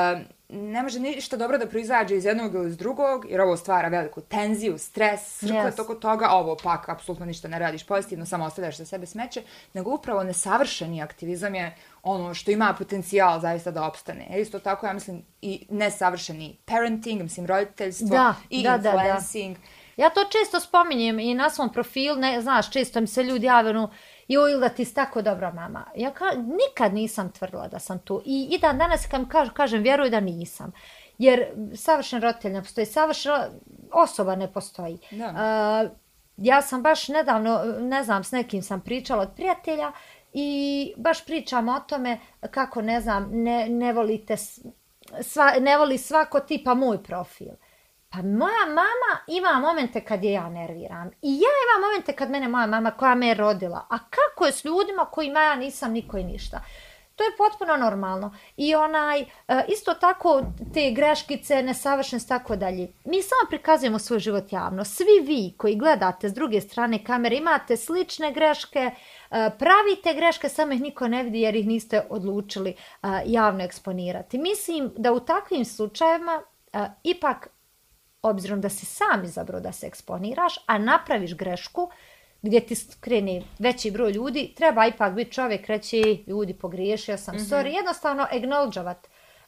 [0.49, 4.20] ne može ništa dobro da proizađe iz jednog ili iz drugog, jer ovo stvara veliku
[4.20, 5.76] tenziju, stres, srkle yes.
[5.76, 9.42] toko toga, ovo pak apsolutno ništa ne radiš pozitivno, samo ostavljaš za sebe smeće,
[9.74, 14.26] nego upravo nesavršeni aktivizam je ono što ima potencijal zaista da opstane.
[14.30, 19.57] E, isto tako, ja mislim, i nesavršeni parenting, mislim, roditeljstvo da, i da, influencing.
[19.57, 19.86] Da, da.
[19.97, 23.88] Ja to često spominjem i na svom profilu, ne, znaš, često mi se ljudi javljaju,
[24.28, 25.84] joj, ili da ti si tako dobra mama.
[25.96, 28.22] Ja ka, nikad nisam tvrdila da sam tu.
[28.24, 30.72] I, i dan danas kad kažem, kažem, vjeruj da nisam.
[31.18, 33.32] Jer savršen roditelj ne postoji, savršen
[33.92, 34.98] osoba ne postoji.
[35.10, 35.26] Da.
[35.26, 35.90] Uh,
[36.36, 39.92] ja sam baš nedavno, ne znam, s nekim sam pričala od prijatelja
[40.32, 42.18] i baš pričam o tome
[42.50, 44.36] kako, ne znam, ne, ne volite,
[45.22, 47.52] sva, ne voli svako tipa moj profil.
[48.16, 51.10] Pa moja mama ima momente kad je ja nerviram.
[51.22, 53.86] I ja imam momente kad mene moja mama koja me je rodila.
[53.90, 56.60] A kako je s ljudima kojima ja nisam niko i ništa?
[57.16, 58.34] To je potpuno normalno.
[58.56, 59.26] I onaj, e,
[59.68, 60.42] isto tako
[60.74, 62.92] te greškice, nesavršenost, tako dalje.
[63.04, 64.84] Mi samo prikazujemo svoj život javno.
[64.84, 68.90] Svi vi koji gledate s druge strane kamere imate slične greške,
[69.30, 72.76] e, pravite greške, samo ih niko ne vidi jer ih niste odlučili e,
[73.26, 74.38] javno eksponirati.
[74.38, 76.42] Mislim da u takvim slučajevima
[77.02, 77.48] ipak,
[78.28, 81.90] obzirom da si sam izabrao da se eksponiraš, a napraviš grešku,
[82.42, 87.38] gdje ti krene veći broj ljudi, treba ipak biti čovjek reći, ljudi, pogriješio sam, mm
[87.38, 87.48] -hmm.
[87.48, 88.96] sorry, jednostavno acknowledgeovat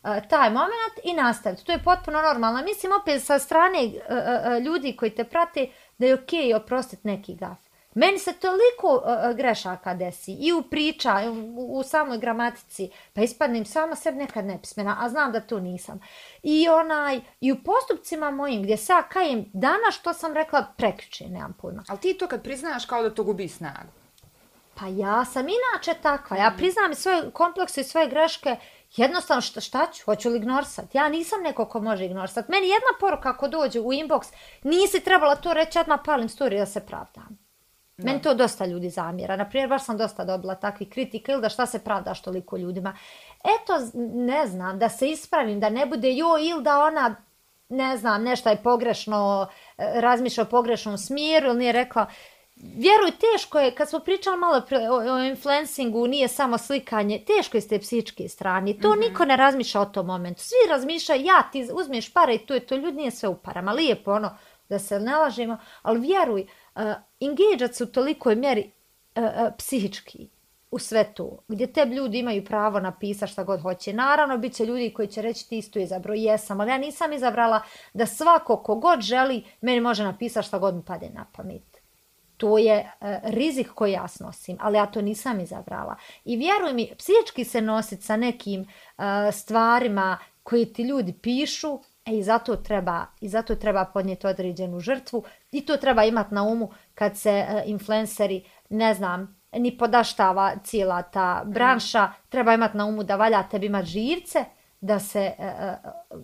[0.02, 1.64] uh, taj moment i nastaviti.
[1.64, 2.62] To je potpuno normalno.
[2.62, 5.68] Mislim, opet sa strane uh, uh, ljudi koji te prate,
[5.98, 7.67] da je okej okay oprostiti neki gaf.
[7.98, 11.14] Meni se toliko uh, grešaka desi i u priča,
[11.56, 16.00] u, u samoj gramatici, pa ispadnem sama sebi nekad nepismena, a znam da to nisam.
[16.42, 21.28] I onaj i u postupcima mojim gdje se ja kajem dana što sam rekla prekriče,
[21.28, 21.84] nemam pojma.
[21.88, 23.92] Ali ti to kad priznaš kao da to gubi snagu?
[24.74, 26.36] Pa ja sam inače takva.
[26.36, 28.56] Ja priznam svoje komplekse i svoje greške.
[28.96, 30.04] Jednostavno šta, šta ću?
[30.04, 30.94] Hoću li ignorsat?
[30.94, 32.48] Ja nisam neko ko može ignorsat.
[32.48, 34.32] Meni jedna poruka ako dođe u inbox,
[34.62, 37.47] nisi trebala to reći, odmah palim story da se pravdam.
[37.98, 38.04] Da.
[38.04, 39.36] Meni to dosta ljudi zamjera.
[39.36, 42.96] Naprimjer, baš sam dosta dobila takvi kritika ili da šta se pravdaš toliko ljudima.
[43.44, 43.72] Eto,
[44.14, 47.16] ne znam, da se ispravim, da ne bude jo ili da ona,
[47.68, 52.06] ne znam, nešto je pogrešno, e, razmišlja o pogrešnom smjeru ili nije rekla,
[52.60, 57.60] Vjeruj, teško je, kad smo pričali malo o, o influencingu, nije samo slikanje, teško je
[57.60, 58.74] s te psičke strane.
[58.82, 59.08] To mm -hmm.
[59.08, 60.40] niko ne razmišlja o tom momentu.
[60.42, 63.72] Svi razmišljaju, ja ti uzmeš pare i to je to, ljudi nije sve u parama.
[63.72, 64.36] Lijepo ono,
[64.68, 68.70] da se ne lažemo, ali vjeruj, uh, Eh, engagea se u tolikoj mjeri
[69.16, 70.28] uh, uh, psihički
[70.70, 73.92] u svetu, gdje te ljudi imaju pravo napisati šta god hoće.
[73.92, 77.62] Naravno, bit će ljudi koji će reći ti isto izabro, jesam, ali ja nisam izabrala
[77.94, 81.78] da svako kogod želi, meni može napisati šta god mu pade na pamet.
[82.36, 85.96] To je uh, rizik koji ja snosim, ali ja to nisam izabrala.
[86.24, 91.78] I vjeruj mi, psihički se nositi sa nekim uh, stvarima koje ti ljudi pišu,
[92.08, 96.42] E i zato treba i zato treba podnijeti određenu žrtvu i to treba imati na
[96.42, 102.12] umu kad se uh, influenceri, ne znam, ni podaštava cijela ta branša, mm.
[102.28, 104.44] treba imati na umu da valja tebi imati živce,
[104.80, 105.44] da se uh,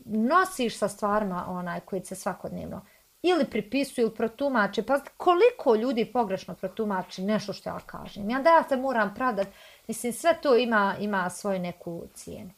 [0.05, 2.81] nosiš sa stvarima onaj koji se svakodnevno
[3.23, 4.83] ili pripisuju ili protumače.
[4.83, 8.31] Pa koliko ljudi pogrešno protumači nešto što ja kažem.
[8.31, 9.51] Ja da ja se moram pravdati.
[9.89, 12.51] Mislim, sve to ima, ima svoju neku cijenu.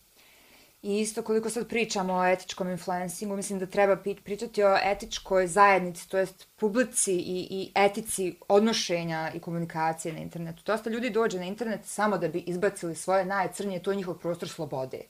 [0.83, 6.09] I isto koliko sad pričamo o etičkom influencingu, mislim da treba pričati o etičkoj zajednici,
[6.09, 10.63] to jest publici i, i etici odnošenja i komunikacije na internetu.
[10.67, 14.49] Dosta ljudi dođe na internet samo da bi izbacili svoje najcrnije, to je njihov prostor
[14.49, 15.01] slobode.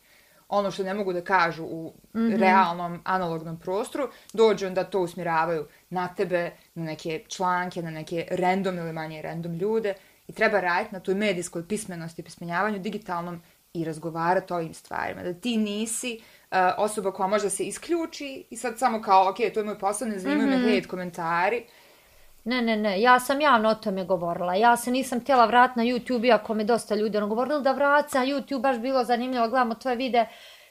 [0.48, 2.38] Ono što ne mogu da kažu u mm -hmm.
[2.38, 8.78] realnom, analognom prostoru, dođu onda to usmjeravaju na tebe, na neke članke, na neke random
[8.78, 9.94] ili manje random ljude.
[10.28, 13.42] I treba raditi na toj medijskoj pismenosti, pismenjavanju digitalnom
[13.80, 15.22] i razgovarati o ovim stvarima.
[15.22, 16.20] Da ti nisi
[16.50, 20.08] uh, osoba koja može se isključi i sad samo kao, ok, to je moj posao,
[20.08, 20.66] ne zanimaju mm -hmm.
[20.66, 21.66] me hate komentari.
[22.44, 24.54] Ne, ne, ne, ja sam javno o tome govorila.
[24.54, 28.12] Ja se nisam htjela vrat na YouTube, iako me dosta ljudi ono govorili da vrat
[28.12, 30.26] na YouTube, baš bilo zanimljivo, gledamo tvoje vide.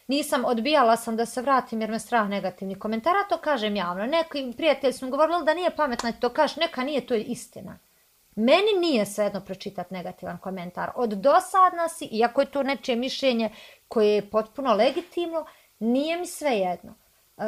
[0.08, 4.06] Nisam, odbijala sam da se vratim jer me strah negativni komentara, to kažem javno.
[4.06, 7.80] Neki prijatelji su mi govorili da nije pametno, to kažeš, neka nije, to je istina.
[8.36, 10.92] Meni nije svejedno pročitati negativan komentar.
[10.96, 13.50] Od dosadna si, iako je to nečije mišljenje
[13.88, 15.46] koje je potpuno legitimno,
[15.80, 16.96] nije mi svejedno.
[17.38, 17.44] E,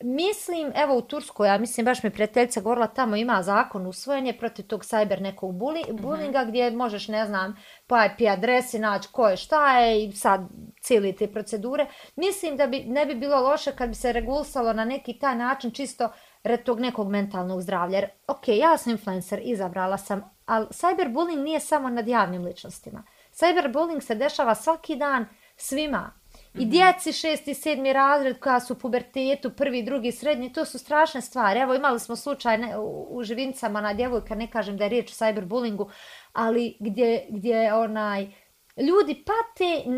[0.00, 4.38] mislim, evo u Turskoj, ja mislim, baš mi prijateljica govorila, tamo ima zakon usvojen je
[4.38, 6.00] protiv tog cyber nekog buli, mm -hmm.
[6.00, 7.56] bulinga gdje možeš, ne znam,
[7.86, 10.40] po IP adresi naći ko je šta je i sad
[10.80, 11.86] cijeli te procedure.
[12.16, 15.70] Mislim da bi ne bi bilo loše kad bi se regulsalo na neki taj način
[15.70, 16.08] čisto
[16.46, 17.98] red tog nekog mentalnog zdravlja.
[17.98, 23.02] Jer, ok, ja sam influencer, izabrala sam, ali cyberbullying nije samo nad javnim ličnostima.
[23.32, 25.26] Cyberbullying se dešava svaki dan
[25.56, 26.10] svima.
[26.54, 26.70] I mhm.
[26.70, 31.60] djeci šesti, sedmi razred koja su u pubertetu, prvi, drugi, srednji, to su strašne stvari.
[31.60, 35.10] Evo imali smo slučaj ne, u, u živincama na djevojka, ne kažem da je riječ
[35.10, 35.90] o cyberbullingu,
[36.32, 38.26] ali gdje, gdje onaj,
[38.76, 39.90] ljudi pate,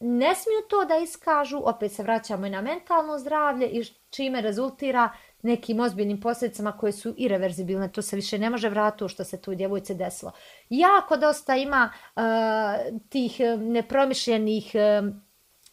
[0.00, 5.10] ne smiju to da iskažu, opet se vraćamo i na mentalno zdravlje i čime rezultira
[5.46, 9.54] nekim ozbiljnim posljedicama koje su irreverzibilne, to se više ne može vratiti što se tu
[9.54, 10.32] djevojce desilo.
[10.70, 12.22] Jako dosta ima uh,
[13.08, 15.08] tih e, nepromišljenih, uh,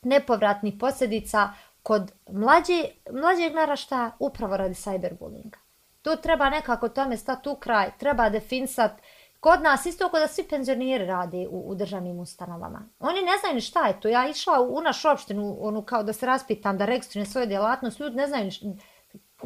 [0.03, 1.49] nepovratnih posljedica
[1.83, 5.57] kod mlađe, mlađeg narašta upravo radi cyberbullyinga.
[6.01, 9.01] To treba nekako tome stati u kraj, treba definisati
[9.43, 12.89] Kod nas isto kod da svi penzioniri rade u, u državnim ustanovama.
[12.99, 14.07] Oni ne znaju ni šta je to.
[14.07, 17.99] Ja išla u, u našu opštinu, onu kao da se raspitam, da registrujem svoju djelatnost,
[17.99, 18.77] ljudi ne znaju ni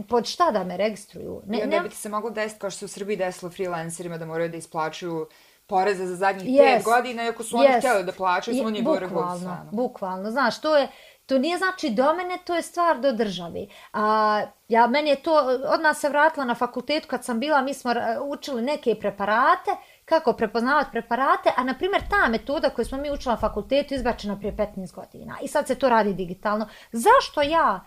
[0.03, 1.41] pod šta da me registruju?
[1.45, 1.83] Ne, I onda ne...
[1.83, 4.57] bi ti se moglo desiti kao što se u Srbiji desilo freelancerima da moraju da
[4.57, 5.27] isplaćuju
[5.67, 6.75] poreze za zadnjih yes.
[6.75, 7.77] pet godina, iako su oni yes.
[7.77, 9.69] htjeli da plaćaju, samo nije bilo regulisano.
[9.71, 10.87] Bukvalno, znaš, to je,
[11.25, 13.69] to nije znači do mene, to je stvar do državi.
[13.93, 15.33] A, ja, meni je to,
[15.73, 17.93] od nas se vratila na fakultetu kad sam bila, mi smo
[18.29, 19.71] učili neke preparate,
[20.05, 24.37] kako prepoznavati preparate, a na primjer ta metoda koju smo mi učili na fakultetu izbačena
[24.37, 26.67] prije 15 godina i sad se to radi digitalno.
[26.91, 27.85] Zašto ja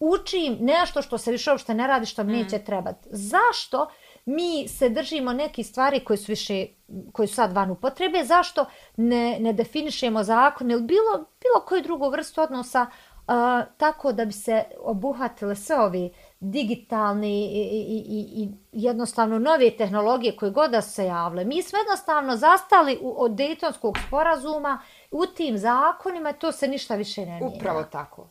[0.00, 2.36] učim nešto što se više uopšte ne radi, što mi mm.
[2.36, 3.08] neće trebati?
[3.10, 3.88] Zašto
[4.24, 6.66] mi se držimo neki stvari koje su više
[7.12, 8.64] koji su sad van upotrebe, zašto
[8.96, 12.86] ne, ne definišemo zakon ili bilo, bilo koju drugu vrstu odnosa
[13.28, 13.34] uh,
[13.76, 20.36] tako da bi se obuhvatile sve ove digitalne i, i, i, i jednostavno nove tehnologije
[20.36, 21.44] koje god da se javle.
[21.44, 24.80] Mi smo jednostavno zastali u, od Dejtonskog sporazuma
[25.10, 27.56] u tim zakonima to se ništa više ne mijenja.
[27.56, 28.30] Upravo tako.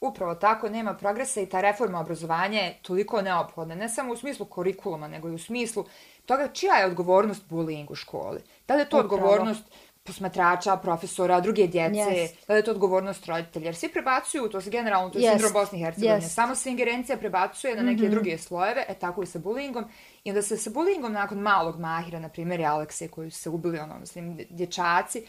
[0.00, 4.46] Upravo tako, nema progresa i ta reforma obrazovanja je toliko neophodna, ne samo u smislu
[4.46, 5.84] kurikuluma, nego i u smislu
[6.26, 8.40] toga čija je odgovornost bullying u školi.
[8.68, 9.14] Da li je to Upravo.
[9.14, 9.64] odgovornost
[10.08, 12.28] posmatrača, profesora, druge djece, yes.
[12.46, 13.64] da li je to odgovornost roditelja.
[13.64, 15.30] Jer svi prebacuju, to se generalno, to je yes.
[15.30, 16.28] sindrom Bosne i Hercegovine, yes.
[16.28, 18.10] samo se ingerencija prebacuje na neke mm -hmm.
[18.10, 19.84] druge slojeve, e tako i sa bullyingom.
[20.24, 23.78] I onda se sa bullyingom nakon malog mahira, na primjer, Alekse, koji su se ubili,
[23.78, 25.26] ono, mislim, dječaci,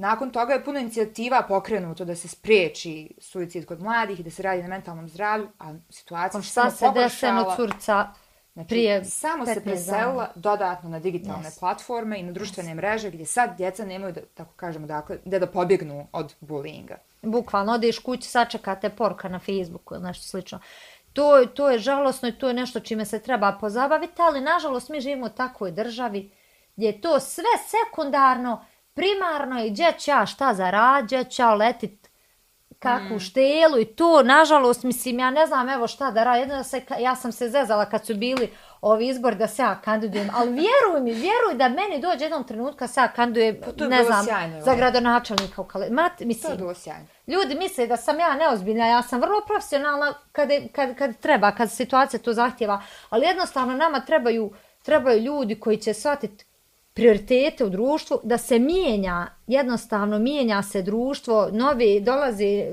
[0.00, 4.42] Nakon toga je puno inicijativa pokrenuto da se spriječi suicid kod mladih i da se
[4.42, 6.50] radi na mentalnom zdravlju, a situacija se.
[6.50, 8.08] Šta se deseno curca
[8.52, 11.60] znači, prije Samo se preselila dodatno na digitalne yes.
[11.60, 12.74] platforme i na društvene yes.
[12.74, 16.96] mreže gdje sad djeca nemaju, da, tako kažemo, dakle, gdje da pobjegnu od bullyinga.
[17.22, 20.60] Bukvalno, odeš kući, sačekate porka na Facebooku ili nešto slično.
[21.12, 25.00] To, to je žalosno i to je nešto čime se treba pozabaviti, ali nažalost mi
[25.00, 26.30] živimo u takvoj državi
[26.76, 28.64] gdje je to sve sekundarno,
[29.00, 32.10] primarno je gdje će ja šta zarađa, će ja letit
[32.78, 33.20] kakvu mm.
[33.20, 37.16] štelu i to, nažalost, mislim, ja ne znam evo šta da radim, jedno se, ja
[37.16, 41.12] sam se zezala kad su bili ovi izbor da se ja kandidujem, ali vjeruj mi,
[41.12, 45.62] vjeruj da meni dođe jednom trenutka se ja kandidujem, pa ne znam, sjajno, za gradonačelnika
[45.62, 45.90] u Kale.
[45.90, 47.06] Mat, mislim, to je bilo sjajno.
[47.26, 51.70] Ljudi misle da sam ja neozbiljna, ja sam vrlo profesionalna kad, kad, kad treba, kad
[51.70, 56.44] situacija to zahtjeva, ali jednostavno nama trebaju, trebaju ljudi koji će shvatiti
[57.00, 62.66] prioritete u društvu, da se mijenja, jednostavno mijenja se društvo, nove, dolaze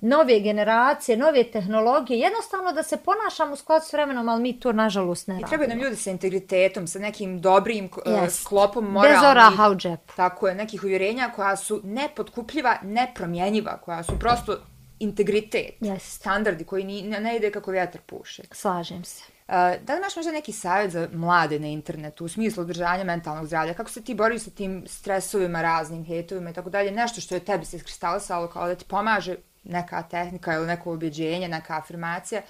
[0.00, 4.72] nove generacije, nove tehnologije, jednostavno da se ponašamo u skladu s vremenom, ali mi to
[4.72, 5.46] nažalost ne radimo.
[5.46, 8.30] I trebaju nam ljudi sa integritetom, sa nekim dobrim yes.
[8.30, 9.20] sklopom moralnih.
[9.20, 10.12] Bez oraha u džepu.
[10.16, 14.56] Tako je, nekih uvjerenja koja su nepotkupljiva, nepromjenjiva, koja su prosto
[14.98, 15.98] integritet, yes.
[15.98, 18.42] standardi koji ni, ne ide kako vjetar puše.
[18.52, 19.33] Slažem se.
[19.46, 23.74] Da li imaš možda neki savjet za mlade na internetu u smislu održanja mentalnog zdravlja?
[23.74, 26.90] Kako se ti boriš sa tim stresovima, raznim hejtovima i tako dalje?
[26.90, 31.48] Nešto što je tebi se iskristalisalo kao da ti pomaže neka tehnika ili neko objeđenje,
[31.48, 32.42] neka afirmacija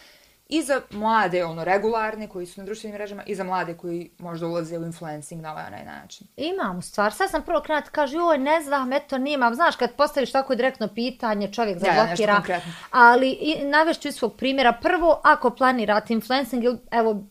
[0.48, 4.46] i za mlade, ono, regularne koji su na društvenim mrežama i za mlade koji možda
[4.46, 6.26] ulaze u influencing na ovaj onaj način.
[6.36, 7.12] Imam stvar.
[7.12, 9.54] Sad sam prvo krenat kaže, joj, ne znam, eto, nimam.
[9.54, 12.42] Znaš, kad postaviš tako direktno pitanje, čovjek zablokira.
[12.48, 14.72] Ja, ali i, navešću iz svog primjera.
[14.82, 17.24] Prvo, ako planirate influencing, evo,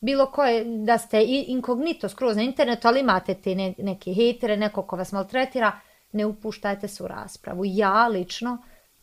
[0.00, 4.82] bilo koje, da ste inkognito skroz na internetu, ali imate te ne, neke hejtere, neko
[4.82, 5.72] ko vas maltretira,
[6.12, 7.62] ne upuštajte se u raspravu.
[7.64, 8.58] Ja, lično,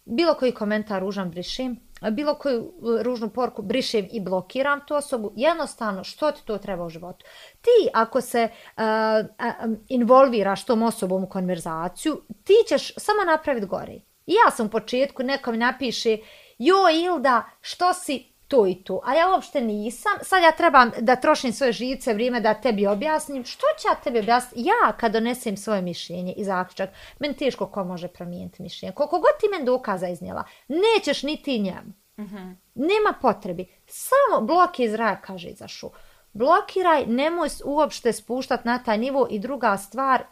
[0.06, 1.80] bilo koji komentar ružan brišim,
[2.12, 6.86] bilo koju e, ružnu porku brišem i blokiram tu osobu, jednostavno što ti to treba
[6.86, 7.26] u životu.
[7.62, 14.00] Ti ako se uh, uh, involviraš tom osobom u konverzaciju, ti ćeš samo napraviti gore.
[14.26, 16.18] Ja sam u početku, neko mi napiše,
[16.58, 21.16] jo Ilda, što si to i to, a ja uopšte nisam, sad ja trebam da
[21.16, 24.70] trošim svoje živice vrijeme da tebi objasnim, što ću ja tebi objasniti?
[24.70, 26.90] Ja kad donesem svoje mišljenje i zaključak,
[27.20, 28.94] meni teško ko može promijeniti mišljenje.
[28.94, 31.94] Koliko god ti men dokaza iznijela, nećeš ni ti njemu.
[32.18, 32.56] Mm -hmm.
[32.76, 33.66] Nema potrebi.
[33.88, 35.90] Samo blok iz raja, kaže Izašu.
[36.34, 40.24] Blokiraj, nemoj uopšte spuštati na taj nivo i druga stvar,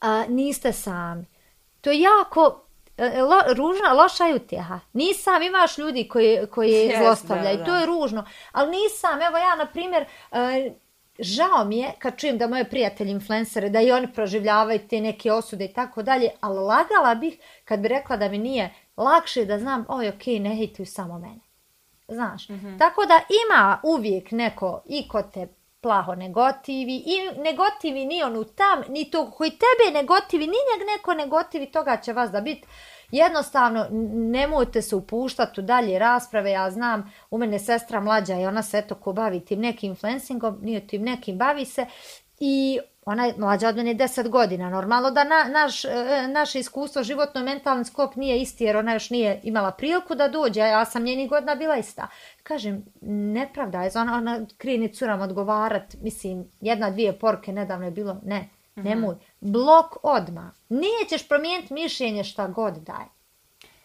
[0.00, 1.26] a, niste sami.
[1.80, 2.64] To je jako
[3.00, 4.80] lo, ružna, loša je utjeha.
[4.92, 8.24] Nisam, imaš ljudi koji, koji yes, zlostavljaju, to je ružno.
[8.52, 10.70] Ali nisam, evo ja, na primjer, e,
[11.18, 15.32] žao mi je kad čujem da moje prijatelji influencere, da i oni proživljavaju te neke
[15.32, 19.58] osude i tako dalje, ali lagala bih kad bi rekla da mi nije lakše da
[19.58, 21.40] znam, oj, ok, ne hejtuju samo mene.
[22.08, 22.78] Znaš, mm -hmm.
[22.78, 25.48] tako da ima uvijek neko i ko te
[25.80, 30.86] plaho negotivi i negotivi ni on u tam, ni to koji tebe negotivi, ni njeg
[30.86, 32.66] neko negotivi, toga će vas da biti
[33.10, 38.62] jednostavno nemojte se upuštati u dalje rasprave, ja znam, u mene sestra mlađa i ona
[38.62, 41.86] se eto ko bavi tim nekim influencingom, nije tim nekim bavi se,
[42.40, 44.70] I ona je mlađa od mene 10 godina.
[44.70, 45.88] Normalno da na, naš, e,
[46.28, 50.60] naše iskustvo životno mentalni sklop nije isti jer ona još nije imala priliku da dođe,
[50.60, 52.08] a ja sam njenih godina bila ista.
[52.42, 58.20] Kažem, nepravda je, ona, ona krije curam odgovarat, mislim, jedna, dvije porke nedavno je bilo,
[58.24, 58.40] ne,
[58.76, 59.14] mm -hmm.
[59.40, 60.52] Blok odma.
[60.68, 63.08] Nećeš promijeniti mišljenje šta god daje.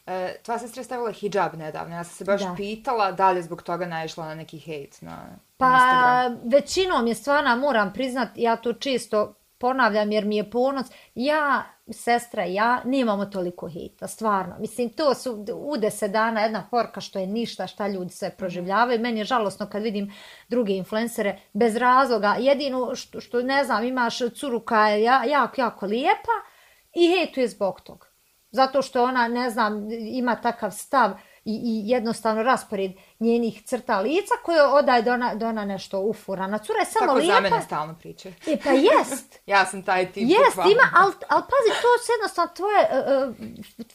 [0.06, 1.96] E, tvoja sestra je stavila hijab nedavno.
[1.96, 2.54] Ja sam se baš da.
[2.58, 5.26] pitala da li je zbog toga naišla na neki hejt na,
[5.58, 6.52] pa, Instagram.
[6.52, 10.88] Većinom je stvarno, moram priznat, ja to čisto ponavljam jer mi je ponos.
[11.16, 14.56] Ja, sestra ja, nemamo toliko hejta, stvarno.
[14.60, 19.00] Mislim, to su u deset dana jedna porka što je ništa, šta ljudi sve proživljavaju.
[19.00, 20.14] Meni je žalosno kad vidim
[20.50, 22.36] druge influencere bez razloga.
[22.40, 26.36] Jedino što, što ne znam, imaš curu koja je jako, jako lijepa
[26.94, 28.16] i hejtuje zbog toga
[28.56, 31.12] zato što ona, ne znam, ima takav stav
[31.46, 36.58] i, i jednostavno raspored njenih crta lica koje odaje da ona, da ona nešto ufurana.
[36.58, 37.36] Cura je samo Tako lijepa.
[37.36, 38.34] Tako za mene stalno priče.
[38.48, 39.40] E, pa jest.
[39.54, 40.24] ja sam taj tip.
[40.30, 43.36] Jest, ima, ali al, pazi, to je jednostavno tvoje uh,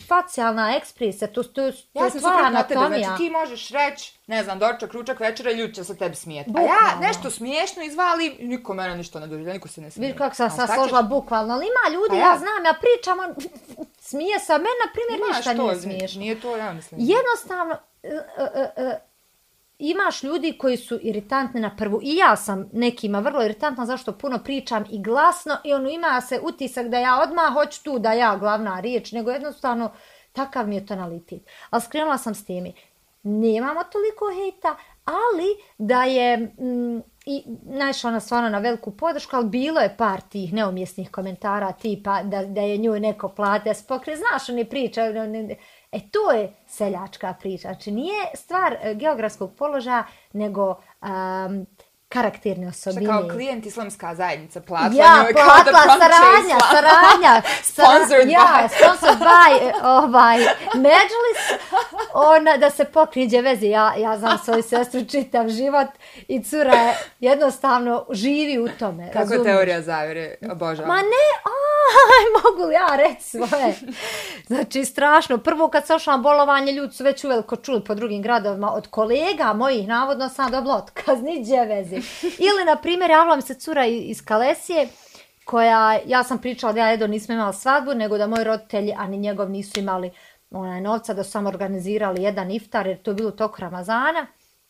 [0.09, 2.89] facijalna ekspresija, to, to, to ja je tvoja anatomija.
[2.89, 6.15] Tebe, znači ti možeš reći, ne znam, dočak, ručak, večera i ljudi će se tebi
[6.15, 6.51] smijeti.
[6.57, 10.09] A ja nešto smiješno izvali, niko mene ništa ne dođe, niko se ne smije.
[10.09, 12.31] Viš kako sam sad složila bukvalno, ali ima ljudi, pa ja.
[12.33, 13.35] ja znam, ja pričam, on
[14.01, 16.21] smije sa mene, na primjer, ništa nije smiješno.
[16.21, 17.01] Nije to, ja mislim.
[17.01, 17.77] Jednostavno,
[19.81, 22.01] imaš ljudi koji su iritantni na prvu.
[22.03, 26.41] I ja sam nekima vrlo iritantna zašto puno pričam i glasno i ono ima se
[26.43, 29.93] utisak da ja odmah hoću tu da ja glavna riječ, nego jednostavno
[30.33, 31.43] takav mi je tonalitet.
[31.71, 32.75] Ali skrenula sam s temi.
[33.23, 35.47] Nemamo toliko hejta, ali
[35.79, 40.53] da je mm, i naišla ona stvarno na veliku podršku, ali bilo je par tih
[40.53, 44.17] neumjesnih komentara tipa da, da je nju neko plate spokre.
[44.17, 45.57] Znaš, oni pričaju, ne, ne,
[45.93, 47.69] E to je seljačka priča.
[47.69, 51.67] Znači nije stvar e, geografskog položaja, nego um,
[52.11, 53.07] karakterne osobine.
[53.07, 57.43] Što kao klijent islamska zajednica platila ja, njoj kao da saradnja, saradnja.
[57.73, 58.33] sponsored by.
[58.33, 60.39] Ja, sponsored by e, ovaj,
[60.75, 61.41] Međulis.
[62.15, 63.67] Ona, da se pokriđe vezi.
[63.67, 65.89] Ja, ja znam svoju sestru čitav život
[66.29, 69.11] i cura je jednostavno živi u tome.
[69.13, 70.35] Kako je teorija zavire?
[70.53, 70.89] Obožavam.
[70.89, 71.80] Ma ne, aj,
[72.45, 73.75] mogu li ja reći svoje?
[74.47, 75.39] Znači, strašno.
[75.39, 78.87] Prvo kad sam ošla na bolovanje, ljudi su već uveliko čuli po drugim gradovima od
[78.87, 81.97] kolega mojih, navodno sam dobila otkaz, niđe vezi.
[82.23, 84.89] Ili, na primjer, javila mi se cura iz Kalesije,
[85.45, 89.19] koja, ja sam pričala da ja Edo nismo imali svadbu, nego da moji roditelji, ani
[89.19, 90.11] njegov, nisu imali
[90.51, 94.27] onaj novca, da su samo organizirali jedan iftar, jer to je bilo tok Ramazana.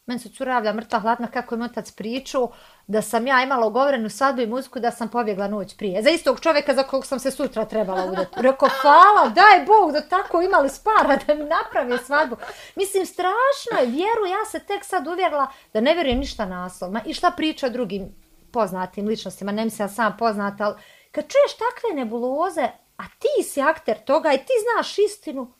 [0.06, 2.52] Meni se curavlja mrtva hladna kako je moj otac pričao
[2.90, 6.02] da sam ja imala ugovorenu svadbu i muziku da sam pobjegla noć prije.
[6.02, 8.36] Za istog čovjeka za kog sam se sutra trebala udati.
[8.36, 12.36] Rekao, hvala, daj Bog da tako imali spara da mi napravi svadbu.
[12.76, 16.90] Mislim, strašno je, vjeru, ja se tek sad uvjerila da ne vjerujem ništa naslov.
[17.06, 18.14] I šta priča drugim
[18.52, 20.74] poznatim ličnostima, ne mislim ja sam poznata, ali
[21.10, 25.52] kad čuješ takve nebuloze, a ti si akter toga i ti znaš istinu,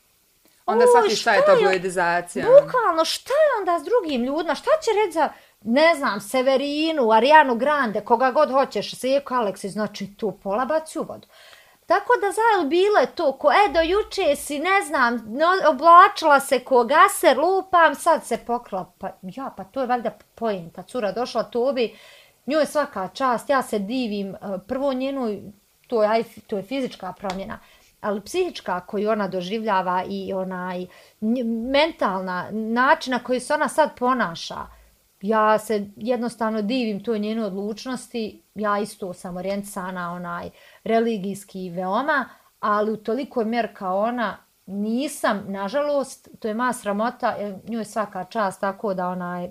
[0.67, 2.47] Onda shvati šta je tabloidizacija.
[2.47, 4.55] Bukvalno, šta je onda s drugim ljudima?
[4.55, 5.29] Šta će reći za,
[5.65, 11.03] ne znam, Severinu, Arianu Grande, koga god hoćeš, Sijeko Aleksić, znači tu pola baci u
[11.03, 11.29] vodu.
[11.87, 16.59] Tako da zajel bilo to, ko e do juče si, ne znam, no, oblačila se
[16.59, 18.93] ko gaser, lupam, sad se pokrila.
[18.99, 20.83] Pa ja, pa to je valjda pojenta.
[20.83, 21.97] Cura došla to bi,
[22.47, 24.39] njoj svaka čast, ja se divim, e,
[24.69, 25.53] prvo njenu,
[25.87, 27.59] to je, to je fizička promjena
[28.01, 30.87] ali psihička koju ona doživljava i onaj
[31.71, 34.67] mentalna način na koji se ona sad ponaša,
[35.21, 40.51] ja se jednostavno divim toj njenoj odlučnosti, ja isto sam orijentisana onaj
[40.85, 42.29] religijski veoma,
[42.61, 47.37] ali u toliko mjer kao ona nisam, nažalost, to je ma sramota,
[47.69, 49.51] njoj svaka čast tako da onaj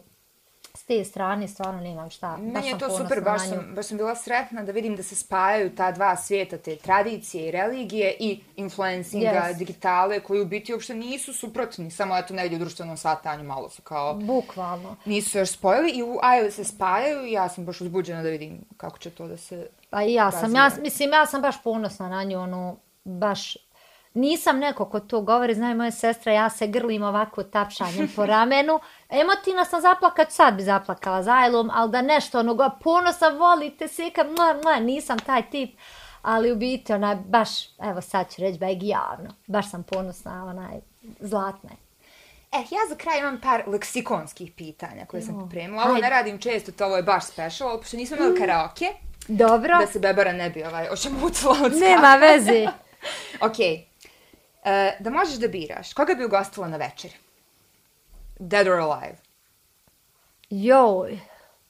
[0.74, 2.38] s te strane stvarno nemam šta.
[2.38, 5.76] Meni je to super, baš sam, baš sam bila sretna da vidim da se spajaju
[5.76, 9.58] ta dva svijeta, te tradicije i religije i influencinga, yes.
[9.58, 13.82] digitale, koji u biti uopšte nisu suprotni, samo eto negdje u društvenom satanju malo su
[13.82, 14.14] kao...
[14.14, 14.96] Bukvalno.
[15.06, 18.66] Nisu još spojili i u Ajle se spajaju i ja sam baš uzbuđena da vidim
[18.78, 19.68] kako će to da se...
[19.90, 23.58] Pa i ja sam, ja, mislim, ja sam baš ponosna na nju, ono, baš
[24.14, 28.80] nisam neko ko to govori, znaju moje sestre, ja se grlim ovako tapšanjem po ramenu.
[29.10, 34.10] Emotivno sam zaplakat, sad bi zaplakala zajlom, ali da nešto ono ga ponosa volite se,
[34.10, 35.80] ka, mla, mla, nisam taj tip.
[36.22, 37.50] Ali u biti, ona, baš,
[37.80, 40.82] evo sad ću reći, beg javno, baš sam ponosna, ona je
[41.20, 41.70] zlatna.
[42.52, 45.84] E, ja za kraj imam par leksikonskih pitanja koje sam pripremila.
[45.84, 48.38] Ovo ne radim često, to ovo je baš special, pošto nismo imali mm.
[48.38, 48.86] karaoke.
[49.28, 49.78] Dobro.
[49.80, 52.68] Da se Bebara ne bi ovaj, ošamutila od Nema veze.
[53.42, 53.86] Okej.
[53.90, 53.90] Okay.
[54.64, 57.12] E, da možeš da biraš, koga bi ugostila na večer?
[58.40, 59.18] Dead or alive?
[60.50, 61.20] Joj,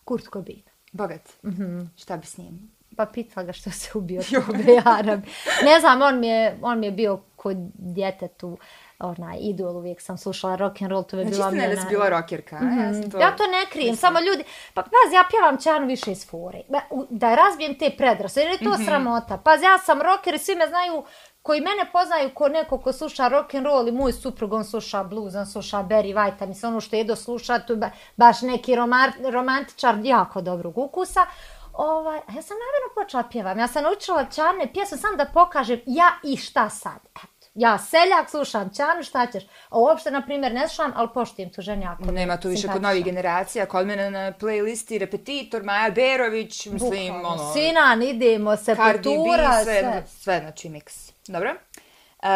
[0.04, 0.64] Kurt Cobain.
[0.92, 1.44] Bogat?
[1.44, 1.88] Mm -hmm.
[1.96, 2.80] Šta bi s njim?
[3.00, 5.28] pa pitala ga što se ubio Tube Arabi.
[5.64, 8.58] Ne znam, on mi je, on mi je bio kod djetetu
[9.00, 12.10] onaj idol, uvijek sam slušala rock and roll, to je Znači, bila da si bila
[12.10, 12.88] rockerka, mm -hmm.
[12.88, 13.18] ja sam to...
[13.18, 14.44] Ja to ne krijem, samo ljudi,
[14.74, 16.62] pa pazi, ja pjevam Čanu više iz fore,
[17.10, 19.38] da razbijem te predrase, jer je to sramota.
[19.38, 21.04] Pazi, ja sam rocker i svi me znaju,
[21.50, 25.04] koji mene poznaju ko neko ko sluša rock and roll i moj suprug, on sluša
[25.04, 29.12] blues, on sluša Barry White, mislim ono što Edo sluša, to ba, baš neki romar,
[29.32, 31.26] romantičar jako dobrog ukusa.
[31.74, 33.60] Ovaj, ja sam namjerno počela pjevam.
[33.60, 37.00] Ja sam naučila Čarne pjesme sam da pokažem ja i šta sad.
[37.16, 39.44] E, Ja seljak slušam Čarnu, šta ćeš?
[39.70, 41.86] A uopšte, na primjer, ne slušam, ali poštijem tu ženu.
[42.12, 47.30] Nema tu više kod novih generacija, kod mene na playlisti Repetitor, Maja Berović, mislim, Bukvalno.
[47.30, 47.54] ono...
[47.54, 50.04] Sinan, idemo, Cardi sepultura, B, sve, sve.
[50.08, 51.12] sve, znači mix.
[51.28, 51.52] Dobro.
[51.52, 52.28] Uh,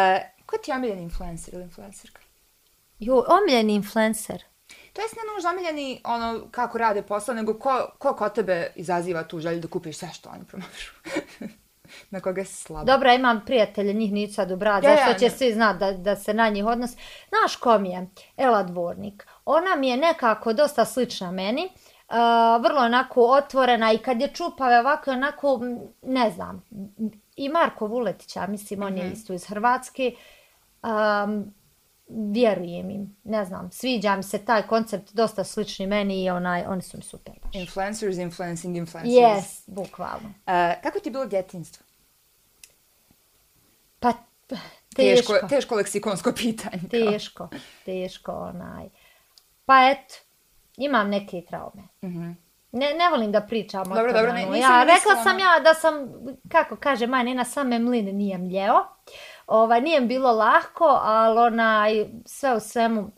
[0.46, 2.20] ko ti je omiljeni influencer ili influencerka?
[2.98, 4.44] Jo, omiljeni influencer.
[4.92, 9.22] To jest ne nužno omiljeni ono kako rade posao, nego ko, ko kod tebe izaziva
[9.22, 10.92] tu želju da kupiš sve što oni promovišu.
[12.10, 12.92] na koga si slaba.
[12.92, 15.30] Dobro, imam prijatelje, njih nisu sad u brad, Ja, zašto ja, će ne.
[15.30, 16.90] svi znat da, da se na njih odnos.
[17.28, 18.06] Znaš ko mi je?
[18.36, 19.26] Ela Dvornik.
[19.44, 21.68] Ona mi je nekako dosta slična meni.
[22.08, 22.14] Uh,
[22.62, 25.60] vrlo onako otvorena i kad je čupave ovako onako,
[26.02, 26.64] ne znam,
[27.36, 30.12] i Marko Vuletića, mislim, on je isto iz Hrvatske.
[30.82, 31.54] Um,
[32.08, 36.82] vjerujem im, ne znam, sviđa mi se taj koncept, dosta slični meni i onaj, oni
[36.82, 37.54] su mi super baš.
[37.54, 39.14] Influencers influencing influencers.
[39.14, 40.28] Yes, bukvalno.
[40.28, 40.52] Uh,
[40.82, 41.84] kako ti je bilo djetinstvo?
[44.00, 44.12] Pa,
[44.88, 45.32] teško.
[45.32, 46.82] Teško, teško leksikonsko pitanje.
[46.90, 47.48] Teško,
[47.84, 48.88] teško, onaj.
[49.64, 50.14] Pa eto,
[50.76, 51.82] imam neke traume.
[52.02, 52.30] Mhm.
[52.72, 54.12] Ne, ne volim da pričam o Dobro, tome.
[54.12, 54.54] dobro, ne- ono.
[54.56, 55.94] ja, rekla sam na- ja da sam,
[56.48, 58.74] kako kaže moja nena, same mlin nije mljeo.
[59.46, 61.92] Ovaj, nije mi bilo lahko, ali onaj,
[62.26, 63.10] sve u svemu,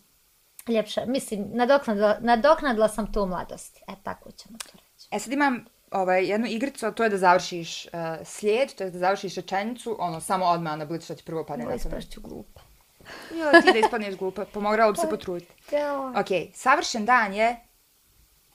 [0.69, 3.83] ljepše, mislim, nadoknadila, nadoknadila sam to u mladosti.
[3.89, 5.09] E, tako ćemo to reći.
[5.11, 7.91] E sad imam ovaj, jednu igricu, a to je da završiš uh,
[8.25, 11.65] slijed, to je da završiš rečenicu, ono, samo odmah na blic što ti prvo padne
[11.65, 11.87] na Ovo pamet.
[11.87, 12.61] isprašću glupa.
[13.33, 15.53] Jo, ti da ispadneš glupa, pomogla bi se potruditi.
[15.73, 16.09] Jao.
[16.11, 17.57] Ok, savršen dan je,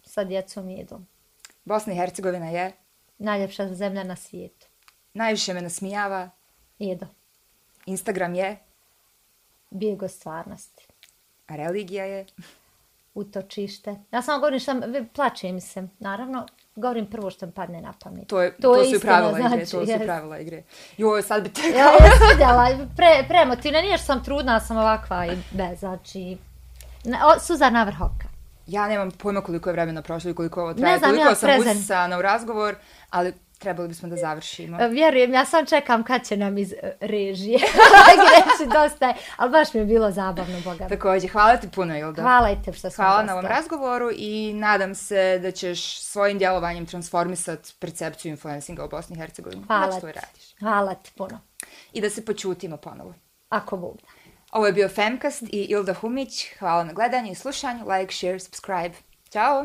[0.04, 1.00] Sa djecom jedu.
[1.66, 2.72] Bosna i Hercegovina je,
[3.18, 4.68] Najljepša zemlja na svijetu.
[5.14, 6.30] najviše me nasmijava,
[6.80, 7.06] Jedo.
[7.86, 8.58] Instagram je,
[9.70, 10.88] Bijego stvarnosti.
[11.48, 12.26] a religija je,
[13.14, 13.96] utočište.
[14.12, 16.46] Ja samo govorim što mi- plače mi se, naravno.
[16.76, 18.28] Govorim prvo što mi padne na pamet.
[18.28, 20.04] to, je, To to, je su pravila igre, znači, to su i jest.
[20.04, 20.64] pravila igre.
[20.98, 21.62] Joj, sad bi te...
[21.62, 26.38] Ja, ja sam vidjela, pre, premotivna, nije što sam trudna, sam ovakva i bez, znači...
[27.04, 28.28] Na, o, suza na vrh oka.
[28.68, 31.36] Ja nemam pojma koliko je vremena prošlo i koliko ovo Ne traje, znam, koliko ja
[31.36, 31.72] sam prezen.
[31.72, 32.76] usisana u razgovor,
[33.10, 34.82] ali trebali bismo da završimo.
[34.82, 37.60] E, Vjerujem, ja sam čekam kad će nam iz e, režije
[38.36, 40.88] reći dosta je, ali baš mi je bilo zabavno, boga.
[40.88, 42.22] Također, hvala ti puno, Ilda.
[42.22, 46.38] Hvala i te što sam Hvala na ovom razgovoru i nadam se da ćeš svojim
[46.38, 49.64] djelovanjem transformisati percepciju influencinga u Bosni i Hercegovini.
[49.68, 50.06] Hvala ti.
[50.06, 50.56] radiš.
[50.60, 51.40] Hvala ti puno.
[51.94, 53.14] I da se počutimo ponovo.
[53.50, 53.98] Ako Bog.
[54.52, 56.46] Ovo je bio Femcast i Ilda Humić.
[56.60, 57.86] Hvala na gledanju i slušanju.
[57.90, 58.96] Like, share, subscribe.
[59.30, 59.64] Ćao!